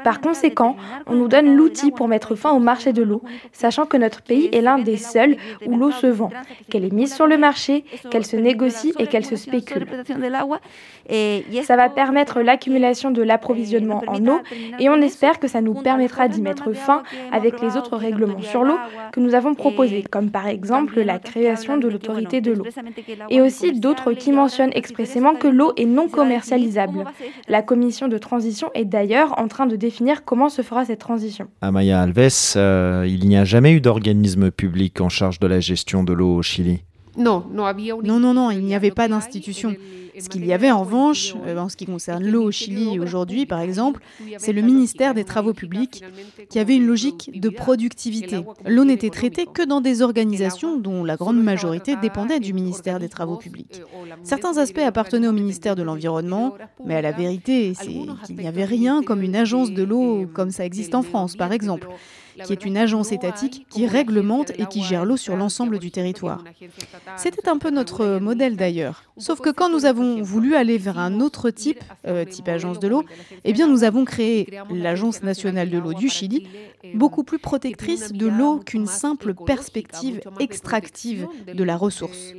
Par 0.04 0.20
conséquent, 0.20 0.76
on 1.06 1.14
nous 1.14 1.28
donne 1.28 1.54
l'outil 1.54 1.92
pour 1.92 2.08
mettre 2.08 2.34
fin 2.34 2.50
au 2.50 2.58
marché 2.58 2.92
de 2.92 3.02
l'eau, 3.02 3.22
sachant 3.52 3.86
que 3.86 3.96
notre 3.96 4.22
pays 4.22 4.50
est 4.52 4.60
l'un 4.60 4.78
des 4.78 4.95
seuls 4.96 5.36
où 5.66 5.76
l'eau 5.76 5.90
se 5.90 6.06
vend, 6.06 6.30
qu'elle 6.70 6.84
est 6.84 6.92
mise 6.92 7.14
sur 7.14 7.26
le 7.26 7.38
marché, 7.38 7.84
qu'elle 8.10 8.26
se 8.26 8.36
négocie 8.36 8.92
et 8.98 9.06
qu'elle 9.06 9.24
se 9.24 9.36
spécule. 9.36 9.86
Ça 11.64 11.76
va 11.76 11.88
permettre 11.88 12.40
l'accumulation 12.40 13.10
de 13.10 13.22
l'approvisionnement 13.22 14.02
en 14.06 14.26
eau 14.26 14.40
et 14.78 14.88
on 14.88 15.00
espère 15.00 15.38
que 15.38 15.48
ça 15.48 15.60
nous 15.60 15.74
permettra 15.74 16.28
d'y 16.28 16.42
mettre 16.42 16.72
fin 16.72 17.02
avec 17.32 17.60
les 17.60 17.76
autres 17.76 17.96
règlements 17.96 18.42
sur 18.42 18.64
l'eau 18.64 18.78
que 19.12 19.20
nous 19.20 19.34
avons 19.34 19.54
proposés, 19.54 20.04
comme 20.10 20.30
par 20.30 20.46
exemple 20.46 21.00
la 21.00 21.18
création 21.18 21.76
de 21.76 21.88
l'autorité 21.88 22.40
de 22.40 22.52
l'eau. 22.52 22.66
Et 23.30 23.40
aussi 23.40 23.72
d'autres 23.72 24.12
qui 24.12 24.32
mentionnent 24.32 24.70
expressément 24.74 25.34
que 25.34 25.48
l'eau 25.48 25.72
est 25.76 25.84
non 25.84 26.08
commercialisable. 26.08 27.04
La 27.48 27.62
commission 27.62 28.08
de 28.08 28.18
transition 28.18 28.70
est 28.74 28.84
d'ailleurs 28.84 29.38
en 29.38 29.48
train 29.48 29.66
de 29.66 29.76
définir 29.76 30.24
comment 30.24 30.48
se 30.48 30.62
fera 30.62 30.84
cette 30.84 31.00
transition. 31.00 31.48
Amaya 31.62 32.00
Alves, 32.00 32.54
euh, 32.56 33.06
il 33.08 33.28
n'y 33.28 33.36
a 33.36 33.44
jamais 33.44 33.72
eu 33.72 33.80
d'organisme 33.80 34.50
public 34.50 34.85
en 35.00 35.08
charge 35.08 35.38
de 35.38 35.46
la 35.46 35.60
gestion 35.60 36.04
de 36.04 36.12
l'eau 36.12 36.36
au 36.36 36.42
Chili. 36.42 36.80
Non, 37.16 37.46
non, 37.52 38.34
non, 38.34 38.50
il 38.50 38.64
n'y 38.64 38.74
avait 38.74 38.90
pas 38.90 39.08
d'institution. 39.08 39.74
Ce 40.18 40.30
qu'il 40.30 40.46
y 40.46 40.52
avait 40.54 40.70
en 40.70 40.80
revanche, 40.80 41.34
euh, 41.46 41.58
en 41.58 41.68
ce 41.68 41.76
qui 41.76 41.84
concerne 41.84 42.24
l'eau 42.24 42.44
au 42.44 42.50
Chili 42.50 42.98
aujourd'hui, 42.98 43.44
par 43.44 43.60
exemple, 43.60 44.00
c'est 44.38 44.54
le 44.54 44.62
ministère 44.62 45.12
des 45.12 45.24
Travaux 45.24 45.52
publics 45.52 46.02
qui 46.48 46.58
avait 46.58 46.76
une 46.76 46.86
logique 46.86 47.38
de 47.38 47.50
productivité. 47.50 48.38
L'eau 48.64 48.84
n'était 48.84 49.10
traitée 49.10 49.44
que 49.44 49.62
dans 49.62 49.82
des 49.82 50.00
organisations 50.00 50.78
dont 50.78 51.04
la 51.04 51.16
grande 51.16 51.42
majorité 51.42 51.96
dépendait 51.96 52.40
du 52.40 52.54
ministère 52.54 52.98
des 52.98 53.10
Travaux 53.10 53.36
publics. 53.36 53.82
Certains 54.22 54.56
aspects 54.56 54.78
appartenaient 54.78 55.28
au 55.28 55.32
ministère 55.32 55.76
de 55.76 55.82
l'Environnement, 55.82 56.54
mais 56.86 56.94
à 56.94 57.02
la 57.02 57.12
vérité, 57.12 57.74
c'est 57.74 57.98
qu'il 58.24 58.36
n'y 58.36 58.48
avait 58.48 58.64
rien 58.64 59.02
comme 59.02 59.20
une 59.20 59.36
agence 59.36 59.70
de 59.70 59.82
l'eau 59.82 60.26
comme 60.32 60.50
ça 60.50 60.64
existe 60.64 60.94
en 60.94 61.02
France, 61.02 61.36
par 61.36 61.52
exemple 61.52 61.88
qui 62.44 62.52
est 62.52 62.64
une 62.64 62.76
agence 62.76 63.12
étatique 63.12 63.66
qui 63.70 63.86
réglemente 63.86 64.50
et 64.58 64.66
qui 64.66 64.82
gère 64.82 65.04
l'eau 65.04 65.16
sur 65.16 65.36
l'ensemble 65.36 65.78
du 65.78 65.90
territoire. 65.90 66.42
C'était 67.16 67.48
un 67.48 67.58
peu 67.58 67.70
notre 67.70 68.18
modèle 68.18 68.56
d'ailleurs. 68.56 69.04
Sauf 69.18 69.40
que 69.40 69.50
quand 69.50 69.70
nous 69.70 69.86
avons 69.86 70.22
voulu 70.22 70.54
aller 70.54 70.78
vers 70.78 70.98
un 70.98 71.20
autre 71.20 71.50
type, 71.50 71.82
euh, 72.06 72.24
type 72.24 72.48
agence 72.48 72.78
de 72.78 72.88
l'eau, 72.88 73.04
eh 73.44 73.52
bien 73.52 73.66
nous 73.66 73.84
avons 73.84 74.04
créé 74.04 74.48
l'Agence 74.70 75.22
nationale 75.22 75.70
de 75.70 75.78
l'eau 75.78 75.94
du 75.94 76.08
Chili, 76.08 76.46
beaucoup 76.94 77.24
plus 77.24 77.38
protectrice 77.38 78.12
de 78.12 78.26
l'eau 78.26 78.58
qu'une 78.58 78.86
simple 78.86 79.34
perspective 79.34 80.20
extractive 80.38 81.26
de 81.52 81.64
la 81.64 81.76
ressource. 81.76 82.34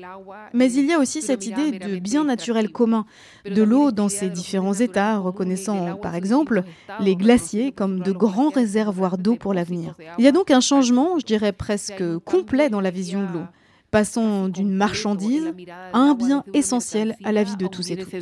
Mais 0.54 0.72
il 0.72 0.86
y 0.86 0.94
a 0.94 1.00
aussi 1.00 1.22
cette 1.22 1.48
idée 1.48 1.72
de 1.80 2.00
bien 2.00 2.24
naturel 2.24 2.70
commun 2.70 3.06
de 3.46 3.63
l'eau 3.63 3.92
dans 3.92 4.10
ses 4.10 4.30
différents 4.30 4.74
états, 4.74 5.18
reconnaissant 5.18 5.96
par 5.96 6.16
exemple 6.16 6.63
les 7.00 7.16
glaciers 7.16 7.72
comme 7.72 8.00
de 8.00 8.12
grands 8.12 8.50
réservoirs 8.50 9.18
d'eau 9.18 9.36
pour 9.36 9.54
l'avenir. 9.54 9.87
Il 10.17 10.25
y 10.25 10.27
a 10.27 10.32
donc 10.32 10.51
un 10.51 10.62
changement, 10.62 11.20
je 11.20 11.25
dirais 11.25 11.51
presque 11.51 12.03
complet 12.25 12.70
dans 12.70 12.82
la 12.82 12.91
vision 12.91 13.22
de 13.22 13.34
l'eau. 13.34 13.46
passant 13.91 14.50
d'une 14.50 14.74
marchandise 14.74 15.53
à 15.94 16.00
un 16.00 16.13
bien 16.13 16.44
essentiel 16.53 17.15
à 17.24 17.32
la 17.32 17.44
vie 17.44 17.56
de 17.56 17.67
tous 17.67 17.89
et 17.91 17.98
toutes. 17.98 18.13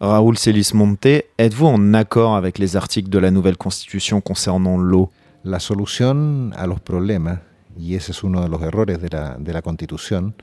Raoul 0.00 0.38
Celis-Monte, 0.38 1.06
êtes-vous 1.38 1.66
en 1.66 1.94
accord 1.94 2.36
avec 2.36 2.58
les 2.58 2.76
articles 2.76 3.08
de 3.08 3.18
la 3.18 3.30
nouvelle 3.30 3.56
constitution 3.56 4.20
concernant 4.20 4.76
l'eau? 4.76 5.10
La 5.44 5.58
solution 5.58 6.50
à 6.54 6.68
los 6.68 6.78
problemas, 6.78 7.38
y 7.76 7.96
ese 7.96 8.12
es 8.12 8.22
uno 8.22 8.42
de 8.42 8.48
los 8.48 8.62
errores 8.62 9.00
de 9.00 9.08
la, 9.08 9.36
de 9.38 9.52
la 9.52 9.60
constitución, 9.60 10.34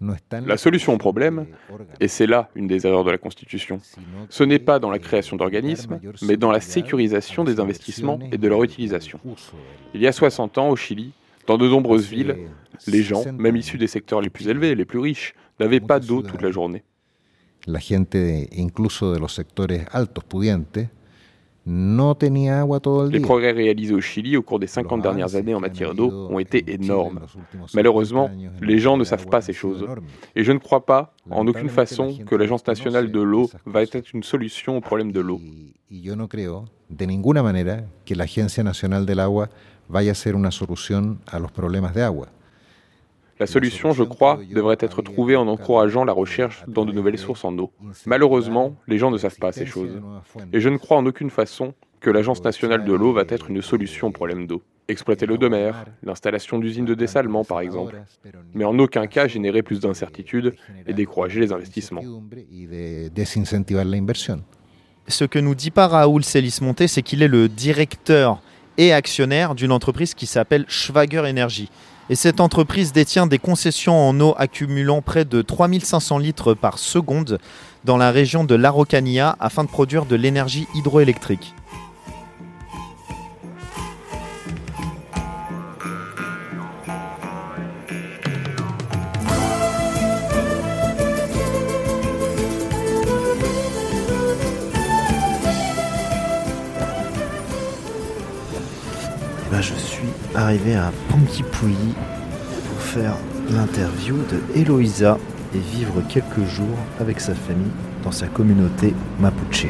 la 0.00 0.56
solution 0.56 0.94
au 0.94 0.98
problème, 0.98 1.46
et 2.00 2.08
c'est 2.08 2.26
là 2.26 2.50
une 2.54 2.66
des 2.66 2.86
erreurs 2.86 3.04
de 3.04 3.10
la 3.10 3.18
Constitution, 3.18 3.80
ce 4.28 4.44
n'est 4.44 4.58
pas 4.58 4.78
dans 4.78 4.90
la 4.90 4.98
création 4.98 5.36
d'organismes, 5.36 5.98
mais 6.22 6.36
dans 6.36 6.50
la 6.50 6.60
sécurisation 6.60 7.44
des 7.44 7.60
investissements 7.60 8.18
et 8.32 8.38
de 8.38 8.48
leur 8.48 8.62
utilisation. 8.62 9.20
Il 9.94 10.00
y 10.00 10.06
a 10.06 10.12
60 10.12 10.58
ans, 10.58 10.68
au 10.68 10.76
Chili, 10.76 11.12
dans 11.46 11.58
de 11.58 11.68
nombreuses 11.68 12.08
villes, 12.08 12.36
les 12.86 13.02
gens, 13.02 13.24
même 13.32 13.56
issus 13.56 13.78
des 13.78 13.86
secteurs 13.86 14.20
les 14.20 14.30
plus 14.30 14.48
élevés, 14.48 14.74
les 14.74 14.84
plus 14.84 14.98
riches, 14.98 15.34
n'avaient 15.60 15.80
pas 15.80 16.00
d'eau 16.00 16.22
toute 16.22 16.42
la 16.42 16.50
journée. 16.50 16.82
La 17.66 17.78
gente, 17.78 18.16
incluso 18.58 19.14
de 19.14 19.18
los 19.18 19.28
sectores 19.28 19.86
altos 19.90 20.22
pudientes, 20.22 20.90
les 21.66 23.20
progrès 23.20 23.52
réalisés 23.52 23.94
au 23.94 24.00
Chili 24.00 24.36
au 24.36 24.42
cours 24.42 24.58
des 24.58 24.66
50 24.66 25.00
dernières 25.00 25.34
années 25.34 25.54
en 25.54 25.60
matière 25.60 25.94
d'eau 25.94 26.28
ont 26.30 26.38
été 26.38 26.64
énormes. 26.72 27.20
Malheureusement, 27.74 28.30
les 28.60 28.78
gens 28.78 28.96
ne 28.96 29.04
savent 29.04 29.26
pas 29.26 29.40
ces 29.40 29.54
choses. 29.54 29.86
Et 30.36 30.44
je 30.44 30.52
ne 30.52 30.58
crois 30.58 30.84
pas, 30.84 31.14
en 31.30 31.46
aucune 31.46 31.70
façon, 31.70 32.14
que 32.26 32.34
l'Agence 32.34 32.66
nationale 32.66 33.10
de 33.10 33.20
l'eau 33.20 33.50
va 33.64 33.82
être 33.82 33.96
une 34.12 34.22
solution 34.22 34.76
au 34.76 34.80
problème 34.80 35.12
de 35.12 35.20
l'eau. 35.20 35.40
Je 35.90 36.12
ne 36.12 36.26
crois 36.26 36.64
de 36.90 37.06
ninguna 37.06 37.42
manera 37.42 37.78
que 38.04 38.14
l'Agence 38.14 38.58
nationale 38.58 39.06
de 39.06 39.14
l'agua 39.14 39.48
vaya 39.88 40.12
a 40.12 40.14
ser 40.14 40.34
una 40.34 40.50
solución 40.50 41.20
a 41.26 41.38
los 41.38 41.50
problemas 41.50 41.94
de 41.94 42.02
agua. 42.02 42.28
La 43.40 43.46
solution, 43.46 43.92
je 43.92 44.04
crois, 44.04 44.38
devrait 44.52 44.76
être 44.80 45.02
trouvée 45.02 45.36
en 45.36 45.48
encourageant 45.48 46.04
la 46.04 46.12
recherche 46.12 46.64
dans 46.68 46.84
de 46.84 46.92
nouvelles 46.92 47.18
sources 47.18 47.44
en 47.44 47.56
eau. 47.58 47.72
Malheureusement, 48.06 48.76
les 48.86 48.98
gens 48.98 49.10
ne 49.10 49.18
savent 49.18 49.38
pas 49.38 49.52
ces 49.52 49.66
choses. 49.66 50.00
Et 50.52 50.60
je 50.60 50.68
ne 50.68 50.76
crois 50.76 50.98
en 50.98 51.06
aucune 51.06 51.30
façon 51.30 51.74
que 52.00 52.10
l'Agence 52.10 52.44
nationale 52.44 52.84
de 52.84 52.92
l'eau 52.92 53.12
va 53.12 53.24
être 53.28 53.50
une 53.50 53.62
solution 53.62 54.08
au 54.08 54.10
problème 54.10 54.46
d'eau. 54.46 54.62
Exploiter 54.86 55.24
l'eau 55.24 55.38
de 55.38 55.48
mer, 55.48 55.86
l'installation 56.02 56.58
d'usines 56.58 56.84
de 56.84 56.92
dessalement 56.92 57.42
par 57.42 57.60
exemple, 57.60 57.96
mais 58.52 58.64
en 58.64 58.78
aucun 58.78 59.06
cas 59.06 59.26
générer 59.26 59.62
plus 59.62 59.80
d'incertitudes 59.80 60.54
et 60.86 60.92
décourager 60.92 61.40
les 61.40 61.52
investissements. 61.52 62.02
ce 65.06 65.24
que 65.24 65.38
nous 65.38 65.54
dit 65.54 65.70
pas 65.70 65.88
Raoul 65.88 66.24
Célis-Monté, 66.24 66.88
c'est 66.88 67.02
qu'il 67.02 67.22
est 67.22 67.28
le 67.28 67.48
directeur 67.48 68.40
et 68.78 68.92
actionnaire 68.92 69.54
d'une 69.54 69.72
entreprise 69.72 70.14
qui 70.14 70.26
s'appelle 70.26 70.64
Schwager 70.68 71.20
Energy. 71.20 71.70
Et 72.10 72.16
cette 72.16 72.40
entreprise 72.40 72.92
détient 72.92 73.26
des 73.26 73.38
concessions 73.38 74.08
en 74.08 74.20
eau 74.20 74.34
accumulant 74.36 75.00
près 75.00 75.24
de 75.24 75.40
3500 75.40 76.18
litres 76.18 76.52
par 76.52 76.78
seconde 76.78 77.38
dans 77.84 77.96
la 77.96 78.10
région 78.10 78.44
de 78.44 78.54
l'Araucanía 78.54 79.36
afin 79.40 79.64
de 79.64 79.68
produire 79.68 80.04
de 80.04 80.14
l'énergie 80.14 80.66
hydroélectrique. 80.74 81.54
Arrivé 100.34 100.74
à 100.74 100.90
Panguipulli 101.10 101.94
pour 102.68 102.80
faire 102.82 103.14
l'interview 103.50 104.16
de 104.30 104.60
Eloïsa 104.60 105.18
et 105.54 105.58
vivre 105.58 106.02
quelques 106.08 106.44
jours 106.48 106.78
avec 107.00 107.20
sa 107.20 107.34
famille 107.34 107.70
dans 108.02 108.12
sa 108.12 108.26
communauté 108.26 108.94
mapuche. 109.20 109.66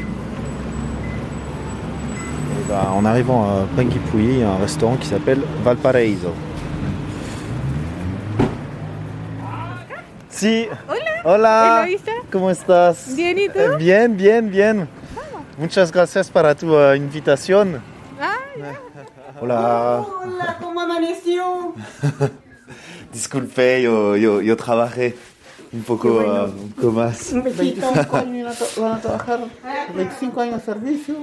Bah, 2.68 2.90
en 2.94 3.04
arrivant 3.04 3.44
à 3.44 3.66
Panguipulli, 3.76 4.35
il 4.35 4.38
y 4.38 4.42
a 4.42 4.50
un 4.50 4.59
restaurant 4.59 4.97
qui 4.97 5.06
s'appelle 5.06 5.42
Valparaíso. 5.62 6.33
Si. 10.30 10.66
Hola. 10.88 11.04
Hola. 11.25 11.87
¿Cómo 12.33 12.50
estás? 12.50 13.14
Bien, 13.14 13.38
¿y 13.38 13.49
tú? 13.49 13.59
Eh, 13.59 13.76
Bien, 13.78 14.16
bien, 14.16 14.50
bien. 14.50 14.88
Muchas 15.59 15.92
gracias 15.92 16.28
para 16.28 16.54
tu 16.54 16.75
uh, 16.75 16.94
invitación. 16.94 17.80
Ah, 18.21 18.38
Hola. 19.41 20.05
Hola, 20.23 20.59
¿cómo 20.61 20.81
amaneció? 20.81 21.75
Disculpe, 23.12 23.83
yo, 23.83 24.17
yo, 24.17 24.41
yo 24.41 24.57
trabajé 24.57 25.17
un 25.73 25.83
poco, 25.83 26.11
bueno. 26.14 26.45
uh, 26.45 26.49
un 26.49 26.71
poco 26.73 26.93
más. 26.93 27.33
25 27.33 28.17
años 28.17 28.75
van 28.79 28.93
a 28.93 29.00
trabajar, 29.00 29.41
25 29.95 30.41
años 30.41 30.59
de 30.59 30.64
servicio. 30.64 31.14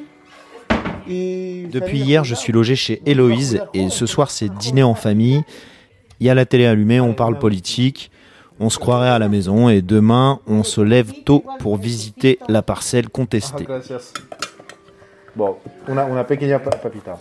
Y 1.08 1.64
Depuis 1.72 2.00
hier, 2.04 2.24
je 2.24 2.36
suis 2.36 2.54
logé 2.54 2.76
chez 2.76 3.02
Héloïse 3.06 3.62
et 3.74 3.90
ce 3.90 4.06
soir, 4.06 4.30
c'est 4.30 4.50
dîner 4.50 4.84
en 4.84 4.94
famille. 4.96 5.44
Il 6.20 6.28
y 6.28 6.30
a 6.30 6.36
la 6.36 6.46
télé 6.46 6.68
allumée, 6.68 7.02
on 7.02 7.14
parle 7.14 7.40
politique, 7.40 8.12
on 8.60 8.70
se 8.70 8.78
croirait 8.78 9.10
à 9.10 9.18
la 9.18 9.28
maison 9.28 9.68
et 9.70 9.82
demain, 9.82 10.40
on 10.46 10.64
se 10.64 10.80
lève 10.82 11.24
tôt 11.24 11.44
pour 11.60 11.78
visiter 11.78 12.38
la 12.48 12.62
parcelle 12.62 13.10
contestée. 13.10 13.64
Gracias. 13.64 14.14
Bon, 15.36 15.56
una, 15.88 16.06
una 16.06 16.28
pequeña 16.28 16.60
pa- 16.62 16.72
papita. 16.78 17.18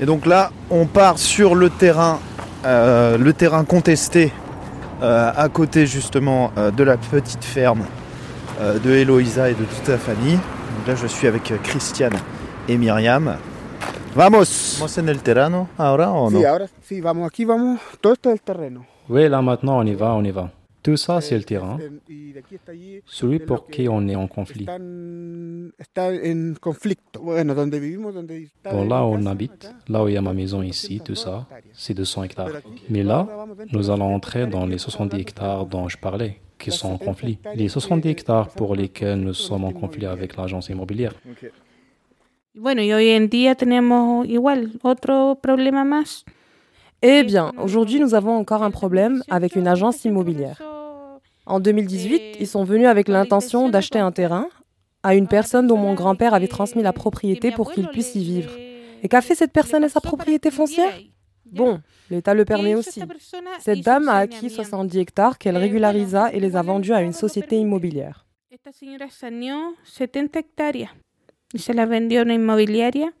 Et 0.00 0.06
donc 0.06 0.26
là, 0.26 0.50
on 0.70 0.86
part 0.86 1.18
sur 1.18 1.54
le 1.54 1.70
terrain, 1.70 2.18
euh, 2.64 3.16
le 3.16 3.32
terrain 3.32 3.64
contesté, 3.64 4.32
euh, 5.02 5.30
à 5.36 5.48
côté 5.48 5.86
justement 5.86 6.50
euh, 6.56 6.70
de 6.70 6.82
la 6.82 6.96
petite 6.96 7.44
ferme 7.44 7.84
euh, 8.60 8.78
de 8.78 8.90
Eloïsa 8.90 9.50
et 9.50 9.54
de 9.54 9.64
toute 9.64 9.84
sa 9.84 9.98
famille. 9.98 10.38
Donc 10.78 10.88
là, 10.88 10.94
je 10.94 11.06
suis 11.06 11.26
avec 11.28 11.52
Christiane 11.62 12.14
et 12.68 12.76
Myriam. 12.76 13.36
Vamos 14.14 14.76
Vamos 14.78 14.98
en 14.98 15.08
el 15.08 15.18
terreno 15.20 15.68
ahora 15.76 16.10
o 16.10 16.30
no? 16.30 16.38
Sí, 16.38 16.44
ahora 16.44 16.66
sí, 16.82 17.00
vamos, 17.00 17.26
aquí 17.26 17.44
vamos, 17.44 17.80
todo 18.00 18.16
el 18.32 18.40
terreno. 18.40 18.84
Oui, 19.08 19.28
là 19.28 19.42
maintenant, 19.42 19.78
on 19.78 19.86
y 19.86 19.94
va, 19.94 20.14
on 20.14 20.24
y 20.24 20.30
va. 20.30 20.50
Tout 20.84 20.98
ça, 20.98 21.22
c'est 21.22 21.38
le 21.38 21.44
terrain. 21.44 21.78
De 21.78 22.38
aquí 22.38 22.56
hasta 22.56 22.72
allí 22.72 23.00
Celui 23.06 23.38
pour 23.38 23.68
qui 23.68 23.88
on 23.88 24.06
est 24.06 24.16
en 24.16 24.26
conflit. 24.28 24.66
Bon, 28.70 28.84
là 28.84 29.02
où 29.06 29.14
on 29.14 29.24
habite, 29.24 29.72
là 29.88 30.04
où 30.04 30.08
il 30.08 30.14
y 30.14 30.16
a 30.18 30.20
ma 30.20 30.34
maison 30.34 30.60
ici, 30.60 31.00
tout 31.02 31.14
ça, 31.14 31.46
c'est 31.72 31.94
200 31.94 32.24
hectares. 32.24 32.60
Mais 32.90 33.02
là, 33.02 33.26
nous 33.72 33.88
allons 33.88 34.14
entrer 34.14 34.46
dans 34.46 34.66
les 34.66 34.76
70 34.76 35.18
hectares 35.18 35.64
dont 35.64 35.88
je 35.88 35.96
parlais, 35.96 36.38
qui 36.58 36.70
sont 36.70 36.92
en 36.92 36.98
conflit. 36.98 37.38
Les 37.54 37.70
70 37.70 38.06
hectares 38.10 38.50
pour 38.50 38.76
lesquels 38.76 39.18
nous 39.18 39.32
sommes 39.32 39.64
en 39.64 39.72
conflit 39.72 40.04
avec 40.04 40.36
l'agence 40.36 40.68
immobilière. 40.68 41.14
Eh 47.06 47.22
bien, 47.22 47.52
aujourd'hui, 47.58 48.00
nous 48.00 48.14
avons 48.14 48.36
encore 48.36 48.62
un 48.62 48.70
problème 48.70 49.22
avec 49.30 49.56
une 49.56 49.66
agence 49.66 50.04
immobilière. 50.04 50.73
En 51.46 51.60
2018, 51.60 52.36
ils 52.40 52.46
sont 52.46 52.64
venus 52.64 52.86
avec 52.86 53.08
l'intention 53.08 53.68
d'acheter 53.68 53.98
un 53.98 54.12
terrain 54.12 54.48
à 55.02 55.14
une 55.14 55.28
personne 55.28 55.66
dont 55.66 55.76
mon 55.76 55.94
grand-père 55.94 56.32
avait 56.32 56.48
transmis 56.48 56.82
la 56.82 56.92
propriété 56.92 57.50
pour 57.50 57.72
qu'il 57.72 57.88
puisse 57.88 58.14
y 58.14 58.24
vivre. 58.24 58.50
Et 59.02 59.08
qu'a 59.08 59.20
fait 59.20 59.34
cette 59.34 59.52
personne 59.52 59.84
et 59.84 59.88
sa 59.90 60.00
propriété 60.00 60.50
foncière 60.50 60.98
Bon, 61.44 61.80
l'État 62.10 62.32
le 62.32 62.46
permet 62.46 62.74
aussi. 62.74 63.02
Cette 63.60 63.80
dame 63.80 64.08
a 64.08 64.16
acquis 64.16 64.48
70 64.48 64.98
hectares 64.98 65.38
qu'elle 65.38 65.58
régularisa 65.58 66.32
et 66.32 66.40
les 66.40 66.56
a 66.56 66.62
vendus 66.62 66.92
à 66.92 67.02
une 67.02 67.12
société 67.12 67.56
immobilière. 67.56 68.24
Esta 68.50 68.72
señora 68.72 69.10
saneó 69.10 69.74
70 69.84 70.38
hectáreas 70.38 70.90
y 71.52 71.58
se 71.58 71.74
las 71.74 71.88
vendió 71.88 72.20
a 72.20 72.22
una 72.22 72.34
inmobiliaria 72.34 73.12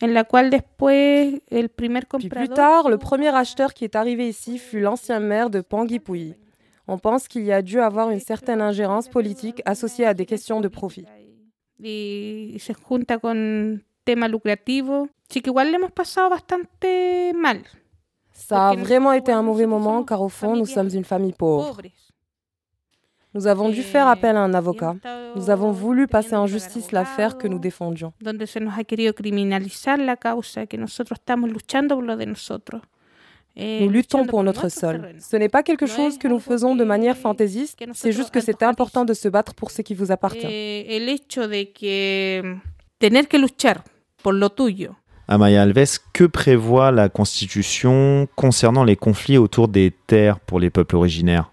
en 0.00 0.14
la 0.14 0.24
cual 0.24 0.50
después 0.50 1.40
el 1.50 1.68
primer 1.68 2.06
Puis 2.06 2.28
plus 2.28 2.48
tard, 2.48 2.88
le 2.88 2.98
premier 2.98 3.28
acheteur 3.28 3.74
qui 3.74 3.84
est 3.84 3.94
arrivé 3.94 4.28
ici 4.28 4.58
fut 4.58 4.80
l'ancien 4.80 5.20
maire 5.20 5.50
de 5.50 5.60
Panguipulli. 5.60 6.34
On 6.88 6.98
pense 6.98 7.28
qu'il 7.28 7.44
y 7.44 7.52
a 7.52 7.62
dû 7.62 7.80
avoir 7.80 8.10
une 8.10 8.20
certaine 8.20 8.60
ingérence 8.60 9.08
politique 9.08 9.62
associée 9.64 10.06
à 10.06 10.14
des 10.14 10.26
questions 10.26 10.60
de 10.60 10.68
profit. 10.68 11.06
y 11.84 12.56
se 12.60 12.74
junta 12.74 13.18
con 13.18 13.82
tema 14.04 14.28
lucrativo. 14.28 15.08
Así 15.28 15.40
que 15.40 15.50
igual 15.50 15.70
le 15.70 15.76
hemos 15.76 15.92
pasado 15.92 16.30
bastante 16.30 17.32
mal. 17.34 17.64
Ça 18.32 18.70
a 18.70 18.74
vraiment 18.74 19.12
été 19.12 19.30
un 19.32 19.42
mauvais 19.42 19.66
moment 19.66 20.04
car 20.04 20.20
au 20.22 20.28
fond, 20.28 20.56
nous 20.56 20.66
sommes 20.66 20.90
une 20.92 21.04
famille 21.04 21.32
pauvre. 21.32 21.80
Nous 23.34 23.46
avons 23.46 23.70
dû 23.70 23.82
faire 23.82 24.08
appel 24.08 24.36
à 24.36 24.42
un 24.42 24.52
avocat. 24.52 24.94
Nous 25.36 25.48
avons 25.48 25.72
voulu 25.72 26.06
passer 26.06 26.36
en 26.36 26.46
justice 26.46 26.92
l'affaire 26.92 27.38
que 27.38 27.48
nous 27.48 27.58
défendions. 27.58 28.12
donde 28.20 28.46
se 28.46 28.60
nos 28.60 28.72
ha 28.78 28.84
querido 28.84 29.14
criminalizar 29.14 29.98
la 29.98 30.16
causa, 30.16 30.66
que 30.66 30.76
nosotros 30.76 31.18
estamos 31.18 31.50
luchando 31.50 31.94
por 31.96 32.04
lo 32.04 32.16
de 32.16 32.26
nosotros. 32.26 32.82
Nous 33.56 33.88
luttons 33.90 34.26
pour 34.26 34.42
notre 34.42 34.68
sol. 34.68 35.14
Ce 35.20 35.36
n'est 35.36 35.48
pas 35.48 35.62
quelque 35.62 35.86
chose 35.86 36.18
que 36.18 36.28
nous 36.28 36.38
faisons 36.38 36.74
de 36.74 36.84
manière 36.84 37.16
fantaisiste, 37.16 37.78
c'est 37.92 38.12
juste 38.12 38.30
que 38.30 38.40
c'est 38.40 38.62
important 38.62 39.04
de 39.04 39.14
se 39.14 39.28
battre 39.28 39.54
pour 39.54 39.70
ce 39.70 39.82
qui 39.82 39.94
vous 39.94 40.10
appartient. 40.10 40.46
El 40.46 41.08
hecho 41.08 41.48
de 41.48 41.64
que 41.64 42.56
tener 42.98 43.26
que 43.26 43.36
luchar 43.36 43.84
por 44.22 44.34
lo 44.34 44.50
tuyo 44.50 44.96
Amaya 45.28 45.62
Alves, 45.62 45.98
que 46.12 46.24
prévoit 46.24 46.90
la 46.90 47.08
Constitution 47.08 48.28
concernant 48.36 48.84
les 48.84 48.96
conflits 48.96 49.38
autour 49.38 49.68
des 49.68 49.92
terres 50.06 50.40
pour 50.40 50.58
les 50.60 50.70
peuples 50.70 50.96
originaires? 50.96 51.50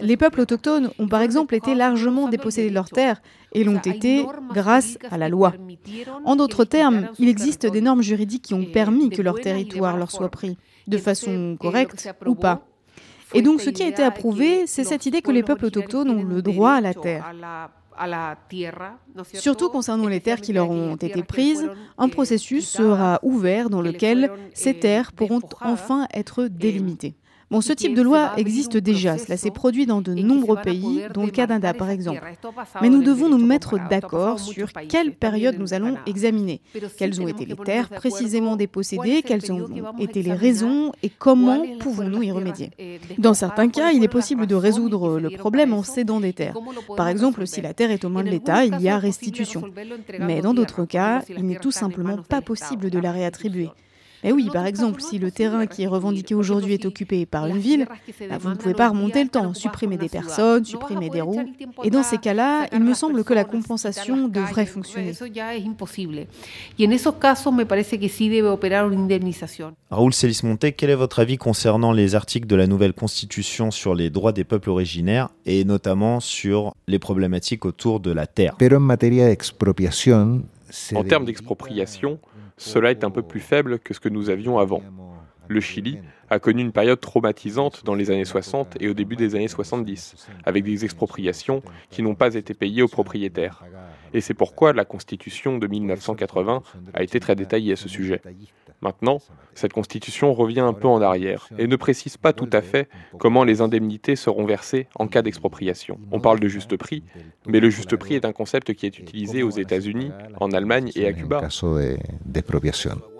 Les 0.00 0.16
peuples 0.16 0.40
autochtones 0.40 0.90
ont 0.98 1.08
par 1.08 1.20
exemple 1.20 1.54
été 1.54 1.74
largement 1.74 2.28
dépossédés 2.28 2.70
de 2.70 2.74
leurs 2.74 2.90
terres 2.90 3.20
et 3.52 3.64
l'ont 3.64 3.78
été 3.78 4.26
grâce 4.52 4.98
à 5.10 5.18
la 5.18 5.28
loi. 5.28 5.52
En 6.24 6.36
d'autres 6.36 6.64
termes, 6.64 7.08
il 7.18 7.28
existe 7.28 7.66
des 7.66 7.80
normes 7.80 8.02
juridiques 8.02 8.42
qui 8.42 8.54
ont 8.54 8.64
permis 8.64 9.10
que 9.10 9.22
leur 9.22 9.40
territoire 9.40 9.96
leur 9.96 10.10
soit 10.10 10.30
pris, 10.30 10.56
de 10.86 10.98
façon 10.98 11.56
correcte 11.60 12.08
ou 12.26 12.34
pas. 12.34 12.66
Et 13.34 13.42
donc 13.42 13.60
ce 13.60 13.70
qui 13.70 13.82
a 13.82 13.88
été 13.88 14.02
approuvé, 14.02 14.66
c'est 14.66 14.84
cette 14.84 15.06
idée 15.06 15.20
que 15.20 15.32
les 15.32 15.42
peuples 15.42 15.66
autochtones 15.66 16.10
ont 16.10 16.22
le 16.22 16.40
droit 16.40 16.72
à 16.72 16.80
la 16.80 16.94
terre. 16.94 17.32
Surtout 19.34 19.70
concernant 19.70 20.08
les 20.08 20.20
terres 20.20 20.40
qui 20.40 20.52
leur 20.52 20.70
ont 20.70 20.96
été 20.96 21.22
prises, 21.22 21.70
un 21.98 22.08
processus 22.08 22.68
sera 22.68 23.20
ouvert 23.22 23.70
dans 23.70 23.80
lequel 23.80 24.30
ces 24.52 24.78
terres 24.78 25.12
pourront 25.12 25.40
enfin 25.60 26.06
être 26.12 26.44
délimitées. 26.44 27.14
Bon, 27.54 27.60
ce 27.60 27.72
type 27.72 27.94
de 27.94 28.02
loi 28.02 28.32
existe 28.36 28.76
déjà, 28.76 29.16
cela 29.16 29.36
s'est 29.36 29.52
produit 29.52 29.86
dans 29.86 30.00
de 30.00 30.12
nombreux 30.12 30.56
pays, 30.60 31.02
dont 31.14 31.24
le 31.24 31.30
Canada 31.30 31.72
par 31.72 31.88
exemple. 31.88 32.20
Mais 32.82 32.88
nous 32.88 33.00
devons 33.00 33.28
nous 33.28 33.38
mettre 33.38 33.78
d'accord 33.88 34.40
sur 34.40 34.72
quelle 34.88 35.12
période 35.12 35.56
nous 35.60 35.72
allons 35.72 35.94
examiner, 36.04 36.60
quelles 36.98 37.20
ont 37.22 37.28
été 37.28 37.46
les 37.46 37.54
terres 37.54 37.90
précisément 37.90 38.56
dépossédées, 38.56 39.22
quelles 39.22 39.52
ont 39.52 39.68
été 40.00 40.22
les 40.22 40.32
raisons 40.32 40.90
et 41.04 41.10
comment 41.10 41.64
pouvons-nous 41.78 42.24
y 42.24 42.32
remédier. 42.32 42.70
Dans 43.18 43.34
certains 43.34 43.68
cas, 43.68 43.92
il 43.92 44.02
est 44.02 44.08
possible 44.08 44.48
de 44.48 44.56
résoudre 44.56 45.20
le 45.20 45.30
problème 45.30 45.72
en 45.74 45.84
cédant 45.84 46.18
des 46.18 46.32
terres. 46.32 46.58
Par 46.96 47.06
exemple, 47.06 47.46
si 47.46 47.60
la 47.60 47.72
terre 47.72 47.92
est 47.92 48.04
aux 48.04 48.08
mains 48.08 48.24
de 48.24 48.30
l'État, 48.30 48.64
il 48.64 48.80
y 48.80 48.88
a 48.88 48.98
restitution. 48.98 49.62
Mais 50.18 50.40
dans 50.40 50.54
d'autres 50.54 50.86
cas, 50.86 51.22
il 51.28 51.46
n'est 51.46 51.60
tout 51.60 51.70
simplement 51.70 52.16
pas 52.16 52.40
possible 52.40 52.90
de 52.90 52.98
la 52.98 53.12
réattribuer. 53.12 53.70
Mais 54.24 54.32
oui, 54.32 54.48
par 54.50 54.64
exemple, 54.64 55.02
si 55.02 55.18
le 55.18 55.30
terrain 55.30 55.66
qui 55.66 55.82
est 55.82 55.86
revendiqué 55.86 56.34
aujourd'hui 56.34 56.72
est 56.72 56.86
occupé 56.86 57.26
par 57.26 57.46
une 57.46 57.58
ville, 57.58 57.86
bah, 58.28 58.38
vous 58.40 58.48
ne 58.48 58.54
pouvez 58.54 58.72
pas 58.72 58.88
remonter 58.88 59.22
le 59.22 59.28
temps, 59.28 59.52
supprimer 59.52 59.98
des 59.98 60.08
personnes, 60.08 60.64
supprimer 60.64 61.10
des 61.10 61.20
roues. 61.20 61.44
Et 61.84 61.90
dans 61.90 62.02
ces 62.02 62.16
cas-là, 62.16 62.66
il 62.72 62.80
me 62.80 62.94
semble 62.94 63.22
que 63.22 63.34
la 63.34 63.44
compensation 63.44 64.28
devrait 64.28 64.64
fonctionner. 64.64 65.12
Raoul 69.90 70.14
Celis-Monté, 70.14 70.72
quel 70.72 70.90
est 70.90 70.94
votre 70.94 71.18
avis 71.20 71.36
concernant 71.36 71.92
les 71.92 72.14
articles 72.14 72.46
de 72.46 72.56
la 72.56 72.66
nouvelle 72.66 72.94
constitution 72.94 73.70
sur 73.70 73.94
les 73.94 74.08
droits 74.08 74.32
des 74.32 74.44
peuples 74.44 74.70
originaires 74.70 75.28
et 75.44 75.64
notamment 75.64 76.20
sur 76.20 76.74
les 76.86 76.98
problématiques 76.98 77.66
autour 77.66 78.00
de 78.00 78.10
la 78.10 78.26
terre? 78.26 78.56
En 80.94 81.04
termes 81.04 81.24
d'expropriation, 81.26 82.18
cela 82.56 82.90
est 82.90 83.04
un 83.04 83.10
peu 83.10 83.22
plus 83.22 83.40
faible 83.40 83.78
que 83.78 83.94
ce 83.94 84.00
que 84.00 84.08
nous 84.08 84.30
avions 84.30 84.58
avant. 84.58 84.82
Le 85.48 85.60
Chili 85.60 85.98
a 86.30 86.38
connu 86.38 86.62
une 86.62 86.72
période 86.72 87.00
traumatisante 87.00 87.84
dans 87.84 87.94
les 87.94 88.10
années 88.10 88.24
60 88.24 88.76
et 88.80 88.88
au 88.88 88.94
début 88.94 89.16
des 89.16 89.34
années 89.34 89.48
70, 89.48 90.28
avec 90.44 90.64
des 90.64 90.84
expropriations 90.84 91.62
qui 91.90 92.02
n'ont 92.02 92.14
pas 92.14 92.34
été 92.34 92.54
payées 92.54 92.82
aux 92.82 92.88
propriétaires. 92.88 93.62
Et 94.14 94.20
c'est 94.20 94.34
pourquoi 94.34 94.72
la 94.72 94.84
Constitution 94.84 95.58
de 95.58 95.66
1980 95.66 96.62
a 96.94 97.02
été 97.02 97.20
très 97.20 97.36
détaillée 97.36 97.72
à 97.72 97.76
ce 97.76 97.88
sujet. 97.88 98.22
Maintenant, 98.80 99.18
cette 99.54 99.72
constitution 99.72 100.34
revient 100.34 100.60
un 100.60 100.72
peu 100.72 100.88
en 100.88 101.00
arrière 101.00 101.48
et 101.58 101.66
ne 101.66 101.76
précise 101.76 102.16
pas 102.16 102.32
tout 102.32 102.50
à 102.52 102.60
fait 102.60 102.88
comment 103.18 103.44
les 103.44 103.60
indemnités 103.60 104.16
seront 104.16 104.44
versées 104.44 104.88
en 104.96 105.06
cas 105.06 105.22
d'expropriation. 105.22 105.98
On 106.10 106.20
parle 106.20 106.40
de 106.40 106.48
juste 106.48 106.76
prix, 106.76 107.02
mais 107.46 107.60
le 107.60 107.70
juste 107.70 107.96
prix 107.96 108.14
est 108.14 108.24
un 108.24 108.32
concept 108.32 108.74
qui 108.74 108.86
est 108.86 108.98
utilisé 108.98 109.42
aux 109.42 109.50
États-Unis, 109.50 110.10
en 110.40 110.50
Allemagne 110.52 110.90
et 110.96 111.06
à 111.06 111.12
Cuba. 111.12 111.40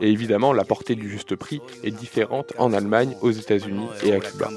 Et 0.01 0.11
évidemment, 0.11 0.53
la 0.53 0.64
portée 0.64 0.97
du 0.97 1.09
juste 1.09 1.37
prix 1.37 1.61
est 1.83 1.90
différente 1.90 2.53
en 2.59 2.73
Allemagne, 2.73 3.17
aux 3.23 3.31
États-Unis 3.31 3.87
et 4.05 4.12
à 4.12 4.21
Cuba. 4.21 4.51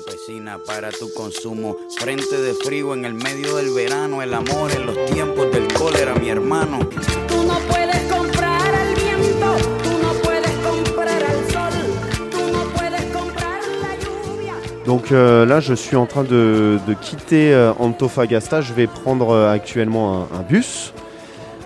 Donc 14.87 15.11
euh, 15.11 15.45
là, 15.45 15.59
je 15.59 15.73
suis 15.73 15.97
en 15.97 16.05
train 16.05 16.23
de, 16.23 16.79
quitter 17.01 17.53
euh, 17.53 17.73
Antofagasta. 17.77 18.61
Je 18.61 18.73
vais 18.73 18.87
prendre 18.87 19.31
euh, 19.31 19.51
actuellement 19.51 20.25
un, 20.33 20.43
bus, 20.43 20.93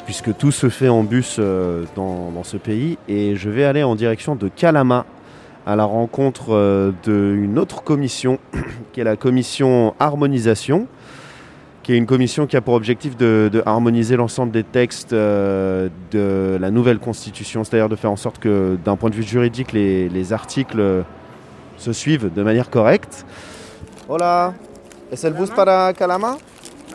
puisque 0.07 0.35
tout 0.35 0.49
se 0.49 0.69
fait 0.69 0.89
en 0.89 1.03
bus 1.03 1.39
dans, 1.95 2.43
ce 2.43 2.57
pays. 2.57 2.97
Et 3.07 3.35
je 3.35 3.51
vais 3.51 3.63
aller 3.63 3.83
en 3.83 3.93
direction 3.93 4.35
de 4.35 4.47
Calama, 4.47 5.05
à 5.67 5.75
la 5.75 5.83
rencontre 5.83 6.91
d'une 7.03 7.59
autre 7.59 7.83
commission, 7.83 8.39
qui 8.91 9.01
est 9.01 9.03
la 9.03 9.17
commission 9.17 9.93
harmonisation, 9.99 10.87
qui 11.83 11.93
est 11.93 11.97
une 11.97 12.07
commission 12.07 12.47
qui 12.47 12.57
a 12.57 12.61
pour 12.61 12.73
objectif 12.73 13.15
de, 13.17 13.61
harmoniser 13.67 14.15
l'ensemble 14.15 14.51
des 14.51 14.63
textes 14.63 15.13
de 15.13 16.57
la 16.59 16.71
nouvelle 16.71 16.97
constitution, 16.97 17.63
c'est-à-dire 17.63 17.89
de 17.89 17.95
faire 17.95 18.11
en 18.11 18.15
sorte 18.15 18.39
que, 18.39 18.79
d'un 18.83 18.95
point 18.95 19.11
de 19.11 19.15
vue 19.15 19.21
juridique, 19.21 19.73
les 19.73 20.33
articles 20.33 21.03
se 21.81 21.93
suivent 21.93 22.31
de 22.31 22.43
manière 22.43 22.69
correcte. 22.69 23.25
Hola, 24.07 24.53
¿es 25.11 25.23
el 25.23 25.33
bus 25.33 25.49
para 25.49 25.91
Calama? 25.93 26.37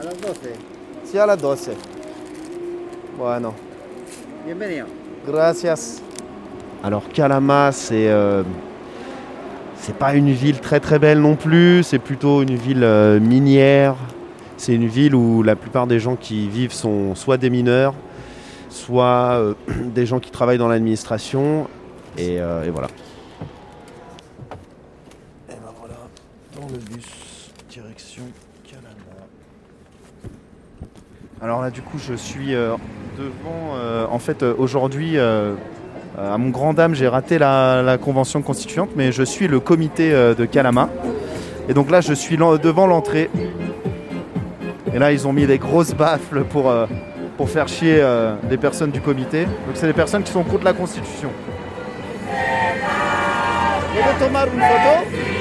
A 0.00 0.04
las 0.04 0.20
12. 0.20 0.52
Sí, 1.04 1.18
a 1.18 1.26
las 1.26 1.40
12. 1.42 1.72
Bueno. 3.18 3.52
Bienvenido. 4.44 4.86
Gracias. 5.26 6.00
Alors 6.84 7.02
Calama, 7.12 7.72
c'est 7.72 8.08
euh, 8.08 8.44
c'est 9.76 9.96
pas 9.96 10.14
une 10.14 10.30
ville 10.30 10.60
très 10.60 10.78
très 10.78 11.00
belle 11.00 11.18
non 11.18 11.34
plus, 11.34 11.82
c'est 11.82 11.98
plutôt 11.98 12.42
une 12.42 12.54
ville 12.54 12.84
euh, 12.84 13.18
minière. 13.18 13.96
C'est 14.56 14.74
une 14.74 14.86
ville 14.86 15.14
où 15.16 15.42
la 15.42 15.56
plupart 15.56 15.86
des 15.88 15.98
gens 15.98 16.14
qui 16.14 16.48
vivent 16.48 16.72
sont 16.72 17.14
soit 17.16 17.38
des 17.38 17.50
mineurs, 17.50 17.94
soit 18.70 19.34
euh, 19.34 19.54
des 19.94 20.06
gens 20.06 20.20
qui 20.20 20.30
travaillent 20.30 20.58
dans 20.58 20.68
l'administration. 20.68 21.66
Et, 22.16 22.36
et 22.36 22.70
voilà. 22.70 22.88
Le 26.72 26.78
bus, 26.78 27.50
direction 27.70 28.22
Calama. 28.64 29.26
Alors 31.42 31.62
là, 31.62 31.70
du 31.70 31.82
coup, 31.82 31.98
je 31.98 32.14
suis 32.14 32.54
euh, 32.54 32.76
devant. 33.18 33.74
Euh, 33.76 34.06
en 34.10 34.18
fait, 34.18 34.42
euh, 34.42 34.54
aujourd'hui, 34.58 35.18
à 35.18 36.38
mon 36.38 36.48
grand 36.48 36.72
dame, 36.72 36.94
j'ai 36.94 37.08
raté 37.08 37.38
la, 37.38 37.98
convention 38.02 38.42
constituante, 38.42 38.90
mais 38.96 39.12
je 39.12 39.22
suis 39.22 39.48
le 39.48 39.60
comité 39.60 40.10
de 40.12 40.44
Calama. 40.44 40.88
Et 41.68 41.74
donc 41.74 41.90
là, 41.90 42.00
je 42.00 42.14
suis 42.14 42.36
devant 42.36 42.86
l'entrée. 42.86 43.30
Et 44.94 44.98
là, 44.98 45.12
ils 45.12 45.26
ont 45.26 45.32
mis 45.32 45.46
des 45.46 45.58
grosses 45.58 45.94
baffles 45.94 46.44
pour, 46.44 46.72
pour 47.36 47.50
faire 47.50 47.68
chier 47.68 48.02
des 48.48 48.56
personnes 48.56 48.90
du 48.90 49.02
comité. 49.02 49.44
Donc, 49.44 49.74
c'est 49.74 49.86
des 49.86 49.92
personnes 49.92 50.22
qui 50.22 50.32
sont 50.32 50.42
contre 50.42 50.64
la 50.64 50.72
constitution. 50.72 51.28
tomar 54.18 54.46
une 54.46 54.60
photo? 54.60 55.35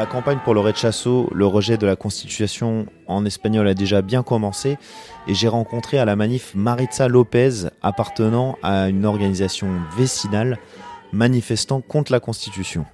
La 0.00 0.06
campagne 0.06 0.38
pour 0.42 0.54
le 0.54 0.60
rechazo, 0.60 1.28
le 1.30 1.44
rejet 1.44 1.76
de 1.76 1.86
la 1.86 1.94
constitution 1.94 2.86
en 3.06 3.26
espagnol 3.26 3.68
a 3.68 3.74
déjà 3.74 4.00
bien 4.00 4.22
commencé 4.22 4.78
et 5.28 5.34
j'ai 5.34 5.46
rencontré 5.46 5.98
à 5.98 6.06
la 6.06 6.16
manif 6.16 6.54
Maritza 6.54 7.06
Lopez 7.06 7.68
appartenant 7.82 8.56
à 8.62 8.88
une 8.88 9.04
organisation 9.04 9.68
vécinale 9.98 10.56
manifestant 11.12 11.82
contre 11.82 12.12
la 12.12 12.20
constitution. 12.20 12.86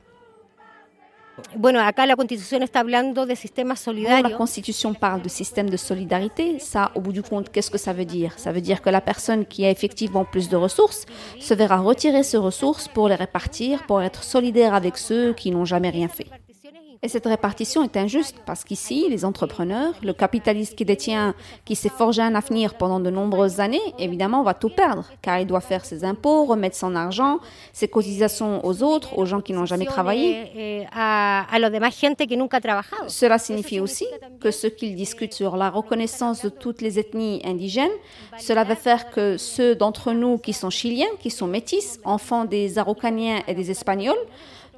Bueno, 1.57 1.81
acá 1.81 2.07
la 2.07 2.17
Constitución 2.17 2.63
está 2.63 2.81
hablando 2.81 3.27
de 3.27 3.37
sistemas 3.37 3.81
solidarios. 3.81 4.31
la 4.31 4.37
Constitution 4.37 4.95
parle 4.95 5.23
de 5.23 5.29
système 5.29 5.69
de 5.69 5.77
solidarité. 5.77 6.59
Ça, 6.59 6.91
au 6.95 7.01
bout 7.01 7.13
du 7.13 7.23
compte, 7.23 7.51
qu'est-ce 7.51 7.71
que 7.71 7.79
ça 7.79 7.93
veut 7.93 8.05
dire? 8.05 8.33
Ça 8.39 8.53
veut 8.53 8.61
dire 8.61 8.81
que 8.83 8.91
la 8.91 9.01
personne 9.01 9.45
qui 9.47 9.65
a 9.65 9.71
effectivement 9.71 10.25
plus 10.25 10.49
de 10.49 10.57
ressources 10.57 11.07
se 11.41 11.55
verra 11.55 11.79
retirer 11.79 12.23
ses 12.23 12.39
ressources 12.39 12.89
pour 12.89 13.09
les 13.09 13.15
répartir, 13.15 13.85
pour 13.87 14.03
être 14.03 14.23
solidaire 14.23 14.75
avec 14.75 14.97
ceux 14.97 15.33
qui 15.35 15.51
n'ont 15.51 15.65
jamais 15.65 15.91
rien 15.91 16.09
fait. 16.09 16.27
Et 17.07 17.09
cette 17.09 17.27
répartition 17.27 17.85
est 17.85 17.97
injuste 17.97 18.35
parce 18.47 18.65
qu'ici, 18.65 19.07
les 19.09 19.25
entrepreneurs, 19.25 19.95
le 20.03 20.13
capitaliste 20.13 20.75
qui 20.75 20.85
détient, 20.85 21.37
qui 21.65 21.77
s'est 21.77 21.89
forgé 21.89 22.21
un 22.21 22.35
avenir 22.35 22.75
pendant 22.75 22.99
de 22.99 23.11
nombreuses 23.11 23.61
années, 23.61 23.95
évidemment, 24.01 24.43
va 24.43 24.55
tout 24.55 24.71
perdre 24.71 25.05
car 25.23 25.39
il 25.39 25.47
doit 25.47 25.61
faire 25.61 25.85
ses 25.85 26.03
impôts, 26.03 26.47
remettre 26.47 26.75
son 26.75 26.97
argent, 26.97 27.39
ses 27.73 27.87
cotisations 27.87 28.67
aux 28.67 28.83
autres, 28.83 29.17
aux 29.19 29.25
gens 29.25 29.41
qui 29.41 29.53
n'ont 29.53 29.67
jamais 29.67 29.85
travaillé. 29.85 30.51
Eh, 30.57 30.87
Cela 33.07 33.39
signifie 33.39 33.79
aussi 33.79 34.07
que 34.41 34.51
ce 34.51 34.67
qu'ils 34.67 34.97
discutent 34.97 35.35
sur 35.35 35.57
la 35.57 35.71
reconnaissance 35.71 36.43
de 36.43 36.49
toutes 36.49 36.81
les 36.83 36.99
ethnies 36.99 37.41
indigènes, 37.45 37.97
cela 38.37 38.65
va 38.65 38.75
faire 38.75 39.11
que 39.11 39.37
ceux 39.37 39.77
d'entre 39.77 40.11
nous 40.11 40.39
qui 40.39 40.53
sont 40.53 40.71
chiliens, 40.71 41.07
qui 41.21 41.31
sont 41.31 41.47
métis, 41.47 42.01
enfants 42.03 42.47
des 42.47 42.81
Araucaniens 42.81 43.43
et 43.47 43.55
des 43.55 43.71
Espagnols, 43.71 44.19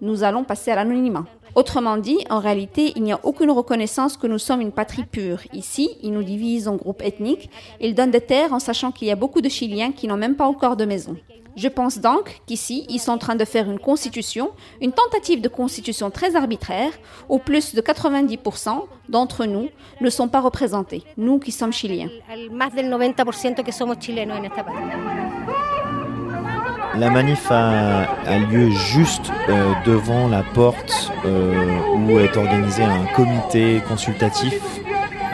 nous 0.01 0.23
allons 0.23 0.45
passer 0.45 0.71
à 0.71 0.77
l'anonymat. 0.77 1.25
Autrement 1.55 1.97
dit, 1.97 2.19
en 2.31 2.39
réalité, 2.39 2.93
il 2.95 3.03
n'y 3.03 3.13
a 3.13 3.21
aucune 3.25 3.51
reconnaissance 3.51 4.17
que 4.17 4.27
nous 4.27 4.39
sommes 4.39 4.61
une 4.61 4.73
patrie 4.73 5.05
pure. 5.05 5.41
Ici, 5.53 5.91
ils 6.03 6.13
nous 6.13 6.23
divisent 6.23 6.69
en 6.69 6.77
groupes 6.77 7.03
ethniques, 7.03 7.51
ils 7.81 7.95
donnent 7.95 8.11
des 8.11 8.21
terres 8.21 8.53
en 8.53 8.61
sachant 8.61 8.93
qu'il 8.93 9.09
y 9.09 9.11
a 9.11 9.17
beaucoup 9.17 9.41
de 9.41 9.49
Chiliens 9.49 9.93
qui 9.93 10.07
n'ont 10.07 10.17
même 10.17 10.37
pas 10.37 10.47
encore 10.47 10.77
de 10.77 10.85
maison. 10.85 11.17
Je 11.57 11.67
pense 11.67 11.99
donc 11.99 12.41
qu'ici, 12.47 12.87
ils 12.89 13.01
sont 13.01 13.11
en 13.11 13.19
train 13.19 13.35
de 13.35 13.45
faire 13.45 13.69
une 13.69 13.81
constitution, 13.81 14.53
une 14.81 14.93
tentative 14.93 15.41
de 15.41 15.49
constitution 15.49 16.09
très 16.09 16.37
arbitraire, 16.37 16.93
où 17.29 17.41
plus 17.41 17.75
de 17.75 17.81
90% 17.81 18.85
d'entre 19.09 19.45
nous 19.45 19.69
ne 20.01 20.11
sont 20.11 20.29
pas 20.29 20.41
représentés, 20.41 21.03
nous 21.17 21.41
qui 21.41 21.51
sommes 21.51 21.73
chiliens. 21.73 22.11
La 26.97 27.11
manif 27.11 27.51
a, 27.51 28.07
lieu 28.51 28.71
juste 28.71 29.31
euh, 29.49 29.73
devant 29.85 30.27
la 30.27 30.43
porte 30.43 31.13
euh, 31.27 31.79
où 31.97 32.19
est 32.19 32.37
organisé 32.37 32.83
un 32.83 33.05
comité 33.15 33.83
consultatif 33.87 34.61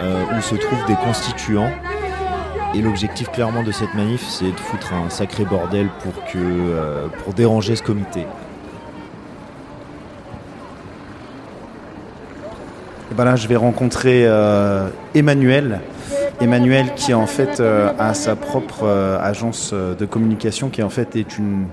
euh, 0.03 0.25
où 0.37 0.43
se 0.43 0.57
trouvent 0.57 0.85
des 0.87 0.97
constituants. 0.97 1.71
Et 2.75 2.83
l'objectif 2.83 3.31
clairement 3.31 3.63
de 3.63 3.71
cette 3.71 3.95
manif, 3.95 4.27
c'est 4.29 4.51
de 4.51 4.61
foutre 4.61 4.93
un 4.93 5.09
sacré 5.09 5.45
bordel 5.45 5.89
pour, 6.03 7.35
déranger 7.35 7.77
ce 7.77 7.83
comité. 7.83 8.27
Et 13.13 13.15
ben 13.15 13.25
là, 13.25 13.37
je 13.37 13.47
vais 13.47 13.57
rencontrer 13.57 14.29
Emmanuel, 15.15 15.81
Emmanuel 16.41 16.95
qui 16.95 17.15
en 17.15 17.27
fait 17.27 17.61
euh, 17.61 17.93
a 17.99 18.15
sa 18.15 18.37
propre 18.37 18.85
euh, 18.85 19.19
agence 19.21 19.71
euh, 19.73 19.95
de 19.95 20.05
communication 20.05 20.69
qui 20.69 20.83
en 20.83 20.91
fait 20.91 21.17
est 21.17 21.39
une, 21.39 21.67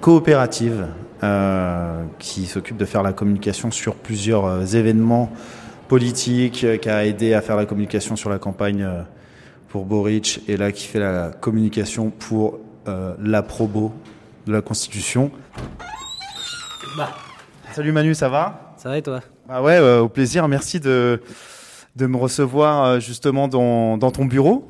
coopérative 0.00 0.86
qui 2.18 2.46
s'occupe 2.46 2.76
de 2.76 2.84
faire 2.84 3.02
la 3.02 3.12
communication 3.12 3.70
sur 3.70 3.96
plusieurs 3.96 4.74
événements 4.76 5.30
politique, 5.88 6.64
qui 6.80 6.88
a 6.88 7.04
aidé 7.04 7.34
à 7.34 7.42
faire 7.42 7.56
la 7.56 7.66
communication 7.66 8.14
sur 8.14 8.30
la 8.30 8.38
campagne 8.38 8.88
pour 9.68 9.84
Boric, 9.84 10.42
et 10.46 10.56
là 10.56 10.70
qui 10.70 10.86
fait 10.86 11.00
la 11.00 11.30
communication 11.40 12.10
pour 12.10 12.60
la 12.86 13.42
probo 13.42 13.92
de 14.46 14.52
la 14.52 14.62
Constitution. 14.62 15.32
Bah. 16.96 17.10
Salut 17.72 17.90
Manu, 17.90 18.14
ça 18.14 18.28
va? 18.28 18.74
Ça 18.76 18.90
va 18.90 18.98
et 18.98 19.02
toi? 19.02 19.20
Bah 19.48 19.60
ouais, 19.60 19.80
au 19.98 20.08
plaisir. 20.08 20.46
Merci 20.46 20.78
de, 20.78 21.20
de 21.96 22.06
me 22.06 22.16
recevoir 22.16 23.00
justement 23.00 23.48
dans, 23.48 23.98
dans 23.98 24.10
ton 24.10 24.24
bureau. 24.24 24.68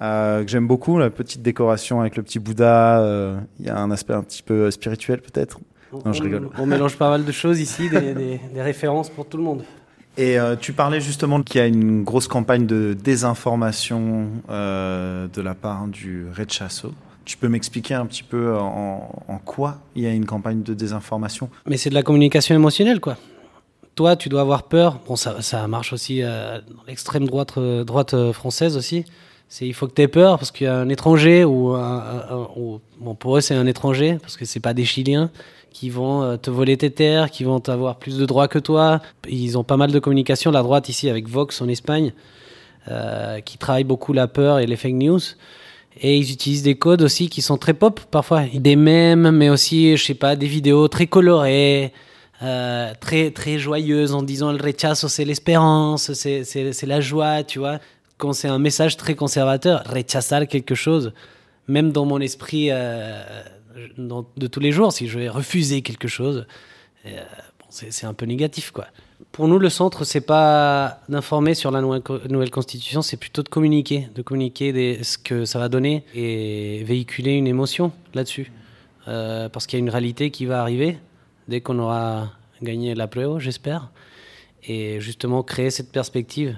Euh, 0.00 0.42
que 0.42 0.50
j'aime 0.50 0.66
beaucoup, 0.66 0.98
la 0.98 1.10
petite 1.10 1.42
décoration 1.42 2.00
avec 2.00 2.16
le 2.16 2.24
petit 2.24 2.40
Bouddha. 2.40 3.00
Euh, 3.00 3.38
il 3.60 3.66
y 3.66 3.70
a 3.70 3.78
un 3.78 3.92
aspect 3.92 4.14
un 4.14 4.22
petit 4.22 4.42
peu 4.42 4.68
spirituel 4.72 5.20
peut-être. 5.20 5.60
Non, 6.04 6.12
je 6.12 6.22
rigole. 6.22 6.48
On 6.58 6.66
mélange 6.66 6.96
pas 6.96 7.08
mal 7.08 7.24
de 7.24 7.30
choses 7.30 7.60
ici, 7.60 7.88
des, 7.88 8.12
des, 8.12 8.40
des 8.52 8.62
références 8.62 9.10
pour 9.10 9.26
tout 9.26 9.36
le 9.36 9.44
monde. 9.44 9.62
Et 10.16 10.40
euh, 10.40 10.56
tu 10.56 10.72
parlais 10.72 11.00
justement 11.00 11.42
qu'il 11.42 11.60
y 11.60 11.64
a 11.64 11.68
une 11.68 12.02
grosse 12.02 12.26
campagne 12.26 12.66
de 12.66 12.94
désinformation 12.94 14.26
de 14.48 15.40
la 15.40 15.54
part 15.54 15.86
du 15.86 16.26
Rechazo. 16.36 16.92
Tu 17.24 17.36
peux 17.36 17.48
m'expliquer 17.48 17.94
un 17.94 18.06
petit 18.06 18.24
peu 18.24 18.56
en, 18.58 19.24
en, 19.28 19.38
quoi 19.38 19.78
il 19.94 20.02
y 20.02 20.06
a 20.06 20.12
une 20.12 20.26
campagne 20.26 20.64
de 20.64 20.74
désinformation? 20.74 21.48
Mais 21.66 21.76
c'est 21.76 21.90
de 21.90 21.94
la 21.94 22.02
communication 22.02 22.56
émotionnelle, 22.56 22.98
quoi. 22.98 23.16
Toi, 23.94 24.16
tu 24.16 24.28
dois 24.28 24.40
avoir 24.40 24.64
peur. 24.64 25.00
Bon, 25.06 25.16
ça, 25.16 25.66
marche 25.68 25.92
aussi 25.92 26.22
dans 26.22 26.62
l'extrême 26.86 27.26
droite, 27.26 27.58
droite 27.58 28.32
française 28.32 28.76
aussi 28.76 29.04
c'est 29.52 29.66
il 29.66 29.74
faut 29.74 29.86
que 29.86 29.92
tu 29.92 30.00
aies 30.00 30.08
peur 30.08 30.38
parce 30.38 30.50
qu'il 30.50 30.64
y 30.64 30.70
a 30.70 30.78
un 30.78 30.88
étranger 30.88 31.44
ou, 31.44 31.76
bon, 32.98 33.14
pour 33.14 33.36
eux 33.36 33.42
c'est 33.42 33.54
un 33.54 33.66
étranger 33.66 34.16
parce 34.18 34.38
que 34.38 34.46
c'est 34.46 34.60
pas 34.60 34.72
des 34.72 34.86
Chiliens 34.86 35.30
qui 35.72 35.90
vont 35.90 36.22
euh, 36.22 36.36
te 36.36 36.50
voler 36.50 36.76
tes 36.76 36.90
terres, 36.90 37.30
qui 37.30 37.44
vont 37.44 37.68
avoir 37.68 37.96
plus 37.96 38.18
de 38.18 38.26
droits 38.26 38.48
que 38.48 38.58
toi. 38.58 39.00
Ils 39.28 39.58
ont 39.58 39.64
pas 39.64 39.76
mal 39.76 39.90
de 39.90 39.98
communication, 39.98 40.50
la 40.50 40.62
droite 40.62 40.88
ici 40.88 41.08
avec 41.08 41.28
Vox 41.28 41.60
en 41.60 41.68
Espagne, 41.68 42.12
euh, 42.88 43.40
qui 43.40 43.58
travaille 43.58 43.84
beaucoup 43.84 44.12
la 44.12 44.26
peur 44.26 44.58
et 44.58 44.66
les 44.66 44.76
fake 44.76 44.94
news. 44.94 45.20
Et 46.00 46.16
ils 46.16 46.32
utilisent 46.32 46.62
des 46.62 46.76
codes 46.76 47.02
aussi 47.02 47.28
qui 47.28 47.42
sont 47.42 47.58
très 47.58 47.74
pop 47.74 48.00
parfois, 48.10 48.44
des 48.54 48.76
mèmes, 48.76 49.30
mais 49.30 49.50
aussi, 49.50 49.96
je 49.96 50.04
sais 50.04 50.14
pas, 50.14 50.36
des 50.36 50.46
vidéos 50.46 50.88
très 50.88 51.06
colorées, 51.06 51.92
euh, 52.42 52.92
très 52.98 53.30
très 53.30 53.58
joyeuses 53.58 54.14
en 54.14 54.22
disant 54.22 54.52
le 54.52 54.62
rechazo 54.62 55.08
c'est 55.08 55.24
l'espérance, 55.24 56.12
c'est 56.12 56.86
la 56.86 57.00
joie, 57.00 57.44
tu 57.44 57.58
vois 57.58 57.78
quand 58.22 58.32
c'est 58.32 58.46
un 58.46 58.60
message 58.60 58.96
très 58.96 59.16
conservateur, 59.16 59.82
rechazar 59.84 60.46
quelque 60.46 60.76
chose, 60.76 61.12
même 61.66 61.90
dans 61.90 62.04
mon 62.04 62.20
esprit 62.20 62.68
euh, 62.70 63.20
de 63.98 64.46
tous 64.46 64.60
les 64.60 64.70
jours, 64.70 64.92
si 64.92 65.08
je 65.08 65.18
vais 65.18 65.28
refuser 65.28 65.82
quelque 65.82 66.06
chose, 66.06 66.46
euh, 67.06 67.20
c'est 67.68 68.06
un 68.06 68.14
peu 68.14 68.24
négatif, 68.24 68.70
quoi. 68.70 68.86
Pour 69.32 69.48
nous, 69.48 69.58
le 69.58 69.68
centre, 69.68 70.04
c'est 70.04 70.20
pas 70.20 71.00
d'informer 71.08 71.54
sur 71.54 71.72
la 71.72 71.80
nouvelle 71.80 72.50
constitution, 72.50 73.02
c'est 73.02 73.16
plutôt 73.16 73.42
de 73.42 73.48
communiquer, 73.48 74.08
de 74.14 74.22
communiquer 74.22 75.02
ce 75.02 75.18
que 75.18 75.44
ça 75.44 75.58
va 75.58 75.68
donner 75.68 76.04
et 76.14 76.84
véhiculer 76.84 77.32
une 77.32 77.48
émotion 77.48 77.90
là-dessus. 78.14 78.52
Parce 79.06 79.66
qu'il 79.66 79.80
y 79.80 79.82
a 79.82 79.84
une 79.84 79.90
réalité 79.90 80.30
qui 80.30 80.44
va 80.46 80.60
arriver 80.60 80.98
dès 81.48 81.60
qu'on 81.60 81.78
aura 81.78 82.32
gagné 82.62 82.94
la 82.94 83.08
preuve, 83.08 83.38
j'espère. 83.38 83.90
Et 84.64 85.00
justement, 85.00 85.42
créer 85.42 85.70
cette 85.70 85.90
perspective 85.90 86.56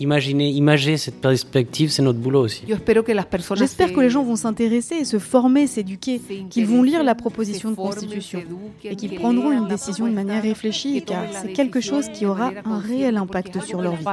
imaginer, 0.00 0.50
imager 0.50 0.96
cette 0.96 1.20
perspective, 1.20 1.90
c'est 1.90 2.02
notre 2.02 2.18
boulot 2.18 2.42
aussi. 2.42 2.64
J'espère 2.66 3.92
que 3.92 4.00
les 4.00 4.10
gens 4.10 4.24
vont 4.24 4.36
s'intéresser 4.36 4.96
et 4.96 5.04
se 5.04 5.18
former, 5.18 5.66
s'éduquer, 5.66 6.20
qu'ils 6.50 6.66
vont 6.66 6.82
lire 6.82 7.02
la 7.02 7.14
proposition 7.14 7.70
de 7.70 7.76
constitution 7.76 8.42
et 8.82 8.96
qu'ils 8.96 9.14
prendront 9.14 9.52
une 9.52 9.68
décision 9.68 10.06
de 10.06 10.12
manière 10.12 10.42
réfléchie 10.42 11.02
car 11.02 11.24
c'est 11.32 11.52
quelque 11.52 11.80
chose 11.80 12.08
qui 12.08 12.26
aura 12.26 12.52
un 12.64 12.78
réel 12.78 13.16
impact 13.16 13.62
sur 13.62 13.80
leur 13.80 13.96
vie. 13.96 14.04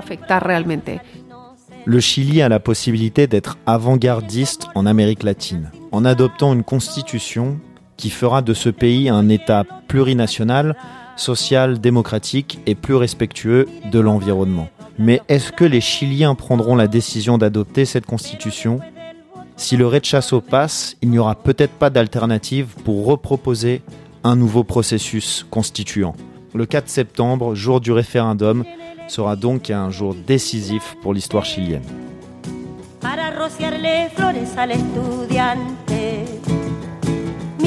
Le 1.86 2.00
Chili 2.00 2.44
a 2.44 2.50
la 2.50 2.60
possibilité 2.60 3.26
d'être 3.26 3.58
avant-gardiste 3.66 4.68
en 4.76 4.86
Amérique 4.86 5.24
latine 5.24 5.72
en 5.92 6.06
adoptant 6.06 6.54
une 6.54 6.64
constitution 6.64 7.60
qui 8.02 8.10
fera 8.10 8.42
de 8.42 8.56
ce 8.56 8.70
pays 8.70 9.10
un 9.10 9.30
État 9.30 9.64
plurinational, 9.88 10.76
social, 11.18 11.80
démocratique 11.80 12.60
et 12.66 12.74
plus 12.74 12.96
respectueux 12.96 13.68
de 13.92 14.00
l'environnement. 14.00 14.70
Mais 14.98 15.22
est-ce 15.30 15.52
que 15.52 15.64
les 15.64 15.82
Chiliens 15.82 16.34
prendront 16.34 16.76
la 16.76 16.88
décision 16.88 17.38
d'adopter 17.38 17.86
cette 17.86 18.08
constitution? 18.08 18.80
Si 19.56 19.78
le 19.78 19.86
rechazo 19.86 20.42
passe, 20.42 20.98
il 21.04 21.12
n'y 21.12 21.20
aura 21.20 21.36
peut-être 21.36 21.74
pas 21.74 21.92
d'alternative 21.92 22.70
pour 22.84 23.06
reproposer 23.06 23.84
un 24.24 24.36
nouveau 24.36 24.64
processus 24.64 25.46
constituant. 25.52 26.16
Le 26.56 26.66
4 26.66 26.90
septembre, 26.90 27.54
jour 27.54 27.82
du 27.82 27.92
référendum, 27.92 28.64
sera 29.08 29.36
donc 29.36 29.70
un 29.70 29.92
jour 29.92 30.16
décisif 30.16 30.96
pour 31.04 31.14
l'histoire 31.14 31.46
chilienne. 31.46 31.84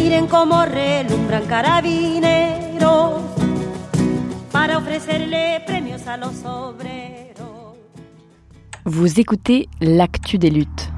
Miren 0.05 0.29
relumbran 0.29 1.47
carabineros 1.49 3.23
para 4.53 4.77
ofrecerle 4.77 5.63
premios 5.67 6.07
a 6.07 6.19
los 6.19 6.45
vous 8.85 9.19
écoutez 9.19 9.67
l'actu 9.81 10.37
des 10.37 10.51
luttes. 10.51 10.93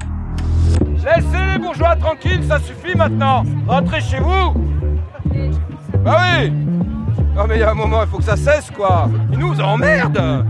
Laissez 1.05 1.45
les 1.53 1.57
bourgeois 1.57 1.95
tranquilles, 1.95 2.43
ça 2.45 2.59
suffit 2.59 2.97
maintenant. 2.97 3.43
Rentrez 3.65 4.01
chez 4.01 4.19
vous. 4.19 4.53
Bah 6.03 6.19
oui. 6.41 6.51
Non 7.35 7.45
mais 7.47 7.55
il 7.55 7.59
y 7.59 7.63
a 7.63 7.71
un 7.71 7.75
moment, 7.75 8.01
il 8.03 8.09
faut 8.09 8.17
que 8.17 8.23
ça 8.23 8.35
cesse 8.35 8.71
quoi. 8.71 9.09
Ils 9.31 9.39
nous 9.39 9.59
emmerdent. 9.61 10.45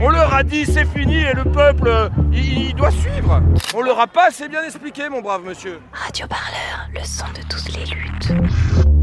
On 0.00 0.08
leur 0.08 0.32
a 0.34 0.42
dit 0.42 0.64
c'est 0.64 0.86
fini 0.86 1.16
et 1.16 1.34
le 1.34 1.44
peuple, 1.44 2.10
il, 2.32 2.68
il 2.68 2.74
doit 2.74 2.90
suivre. 2.90 3.40
On 3.74 3.82
leur 3.82 3.98
a 4.00 4.06
pas 4.06 4.28
assez 4.28 4.48
bien 4.48 4.62
expliqué, 4.64 5.08
mon 5.08 5.20
brave 5.20 5.42
monsieur. 5.44 5.80
Radio 5.92 6.26
Parleur, 6.26 6.88
le 6.94 7.00
son 7.04 7.26
de 7.34 7.42
toutes 7.48 7.76
les 7.76 7.84
luttes. 7.86 8.97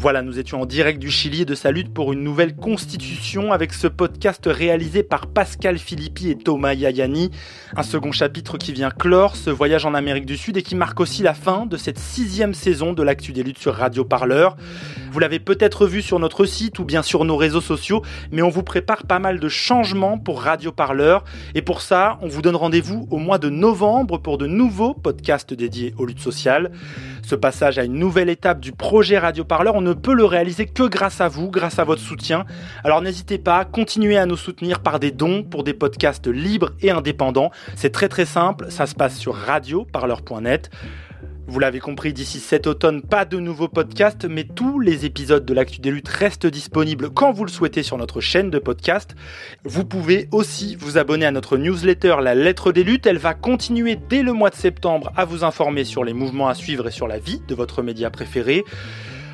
Voilà, 0.00 0.22
nous 0.22 0.38
étions 0.38 0.62
en 0.62 0.64
direct 0.64 1.00
du 1.00 1.10
Chili 1.10 1.42
et 1.42 1.44
de 1.44 1.56
sa 1.56 1.72
lutte 1.72 1.92
pour 1.92 2.12
une 2.12 2.22
nouvelle 2.22 2.54
constitution 2.54 3.50
avec 3.50 3.72
ce 3.72 3.88
podcast 3.88 4.44
réalisé 4.46 5.02
par 5.02 5.26
Pascal 5.26 5.76
Philippi 5.76 6.30
et 6.30 6.38
Thomas 6.38 6.72
Yayani. 6.74 7.32
Un 7.74 7.82
second 7.82 8.12
chapitre 8.12 8.58
qui 8.58 8.72
vient 8.72 8.90
clore 8.90 9.34
ce 9.34 9.50
voyage 9.50 9.86
en 9.86 9.94
Amérique 9.94 10.24
du 10.24 10.36
Sud 10.36 10.56
et 10.56 10.62
qui 10.62 10.76
marque 10.76 11.00
aussi 11.00 11.24
la 11.24 11.34
fin 11.34 11.66
de 11.66 11.76
cette 11.76 11.98
sixième 11.98 12.54
saison 12.54 12.92
de 12.92 13.02
l'actu 13.02 13.32
des 13.32 13.42
luttes 13.42 13.58
sur 13.58 13.74
Radio 13.74 14.04
Parleur. 14.04 14.56
Vous 15.10 15.18
l'avez 15.18 15.40
peut-être 15.40 15.88
vu 15.88 16.00
sur 16.00 16.20
notre 16.20 16.44
site 16.44 16.78
ou 16.78 16.84
bien 16.84 17.02
sur 17.02 17.24
nos 17.24 17.36
réseaux 17.36 17.60
sociaux, 17.60 18.02
mais 18.30 18.42
on 18.42 18.50
vous 18.50 18.62
prépare 18.62 19.04
pas 19.04 19.18
mal 19.18 19.40
de 19.40 19.48
changements 19.48 20.16
pour 20.16 20.42
Radio 20.42 20.70
Parleur. 20.70 21.24
Et 21.56 21.62
pour 21.62 21.80
ça, 21.80 22.18
on 22.22 22.28
vous 22.28 22.40
donne 22.40 22.54
rendez-vous 22.54 23.08
au 23.10 23.16
mois 23.16 23.38
de 23.38 23.48
novembre 23.48 24.18
pour 24.18 24.38
de 24.38 24.46
nouveaux 24.46 24.94
podcasts 24.94 25.54
dédiés 25.54 25.92
aux 25.98 26.06
luttes 26.06 26.20
sociales. 26.20 26.70
Ce 27.24 27.34
passage 27.34 27.78
à 27.78 27.84
une 27.84 27.98
nouvelle 27.98 28.28
étape 28.28 28.60
du 28.60 28.70
projet 28.70 29.18
Radio 29.18 29.42
Parleur, 29.42 29.74
on 29.74 29.87
ne 29.88 29.94
peut 29.94 30.14
le 30.14 30.24
réaliser 30.24 30.66
que 30.66 30.86
grâce 30.88 31.20
à 31.20 31.28
vous, 31.28 31.50
grâce 31.50 31.78
à 31.78 31.84
votre 31.84 32.02
soutien. 32.02 32.44
Alors 32.84 33.02
n'hésitez 33.02 33.38
pas, 33.38 33.64
continuez 33.64 34.18
à 34.18 34.26
nous 34.26 34.36
soutenir 34.36 34.80
par 34.80 35.00
des 35.00 35.10
dons 35.10 35.42
pour 35.42 35.64
des 35.64 35.74
podcasts 35.74 36.26
libres 36.26 36.70
et 36.82 36.90
indépendants. 36.90 37.50
C'est 37.74 37.90
très 37.90 38.08
très 38.08 38.26
simple, 38.26 38.66
ça 38.70 38.86
se 38.86 38.94
passe 38.94 39.16
sur 39.16 39.34
radioparleur.net. 39.34 40.70
Vous 41.50 41.60
l'avez 41.60 41.80
compris, 41.80 42.12
d'ici 42.12 42.40
cet 42.40 42.66
automne, 42.66 43.00
pas 43.00 43.24
de 43.24 43.38
nouveaux 43.38 43.68
podcasts, 43.68 44.26
mais 44.26 44.44
tous 44.44 44.80
les 44.80 45.06
épisodes 45.06 45.46
de 45.46 45.54
l'Actu 45.54 45.80
des 45.80 45.90
Luttes 45.90 46.08
restent 46.08 46.46
disponibles 46.46 47.08
quand 47.08 47.32
vous 47.32 47.46
le 47.46 47.50
souhaitez 47.50 47.82
sur 47.82 47.96
notre 47.96 48.20
chaîne 48.20 48.50
de 48.50 48.58
podcast. 48.58 49.16
Vous 49.64 49.86
pouvez 49.86 50.28
aussi 50.30 50.76
vous 50.76 50.98
abonner 50.98 51.24
à 51.24 51.30
notre 51.30 51.56
newsletter 51.56 52.16
La 52.22 52.34
Lettre 52.34 52.70
des 52.70 52.84
Luttes. 52.84 53.06
Elle 53.06 53.16
va 53.16 53.32
continuer 53.32 53.96
dès 53.96 54.22
le 54.22 54.34
mois 54.34 54.50
de 54.50 54.56
septembre 54.56 55.10
à 55.16 55.24
vous 55.24 55.42
informer 55.42 55.84
sur 55.84 56.04
les 56.04 56.12
mouvements 56.12 56.48
à 56.48 56.54
suivre 56.54 56.86
et 56.86 56.90
sur 56.90 57.08
la 57.08 57.18
vie 57.18 57.40
de 57.48 57.54
votre 57.54 57.82
média 57.82 58.10
préféré. 58.10 58.66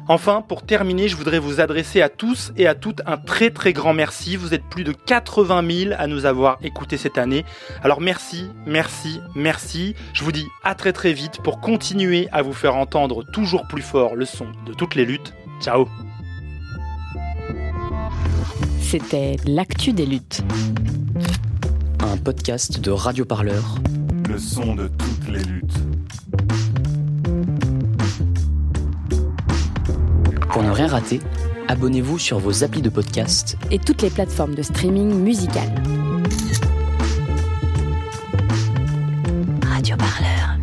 Enfin, 0.07 0.43
pour 0.47 0.62
terminer, 0.64 1.09
je 1.09 1.17
voudrais 1.17 1.38
vous 1.38 1.61
adresser 1.61 2.03
à 2.03 2.11
tous 2.11 2.53
et 2.59 2.67
à 2.67 2.75
toutes 2.75 3.01
un 3.07 3.17
très 3.17 3.51
très 3.51 3.73
grand 3.73 3.95
merci. 3.95 4.37
Vous 4.37 4.53
êtes 4.53 4.64
plus 4.64 4.85
de 4.85 4.93
80 4.93 5.85
000 5.87 5.95
à 5.97 6.07
nous 6.07 6.27
avoir 6.27 6.59
écoutés 6.62 6.99
cette 6.99 7.17
année. 7.17 7.45
Alors 7.83 8.03
merci, 8.03 8.51
merci, 8.67 9.21
merci. 9.35 9.95
Je 10.12 10.23
vous 10.23 10.33
dis 10.33 10.47
à 10.62 10.75
très 10.75 10.93
très 10.93 11.14
vite 11.14 11.40
pour 11.43 11.61
continuer 11.61 12.29
à 12.33 12.43
vous 12.43 12.53
faire 12.53 12.77
entendre 12.77 13.25
toujours 13.33 13.67
plus 13.67 13.83
fort 13.83 14.14
le 14.14 14.27
son 14.27 14.47
de 14.67 14.75
toutes 14.75 14.95
les 14.95 15.07
luttes. 15.07 15.33
Ciao 15.62 15.88
C'était 18.81 19.37
l'actu 19.47 19.95
des 19.95 20.05
luttes. 20.05 20.43
Un 22.01 22.19
podcast 22.19 22.79
de 22.79 22.90
Radio 22.90 23.25
Parleur. 23.25 23.77
Le 24.29 24.38
son 24.38 24.75
de 24.75 24.88
toutes 24.88 25.29
les 25.29 25.43
luttes. 25.43 25.79
Pour 30.55 30.62
ne 30.62 30.71
rien 30.71 30.87
rater, 30.87 31.21
abonnez-vous 31.67 32.17
sur 32.17 32.38
vos 32.38 32.62
applis 32.62 32.81
de 32.81 32.88
podcast 32.88 33.57
et 33.73 33.81
toutes 33.81 34.03
les 34.03 34.09
plateformes 34.09 34.55
de 34.55 34.62
streaming 34.62 35.12
musical. 35.12 35.69
Radio 39.67 39.97
Parleur. 39.97 40.54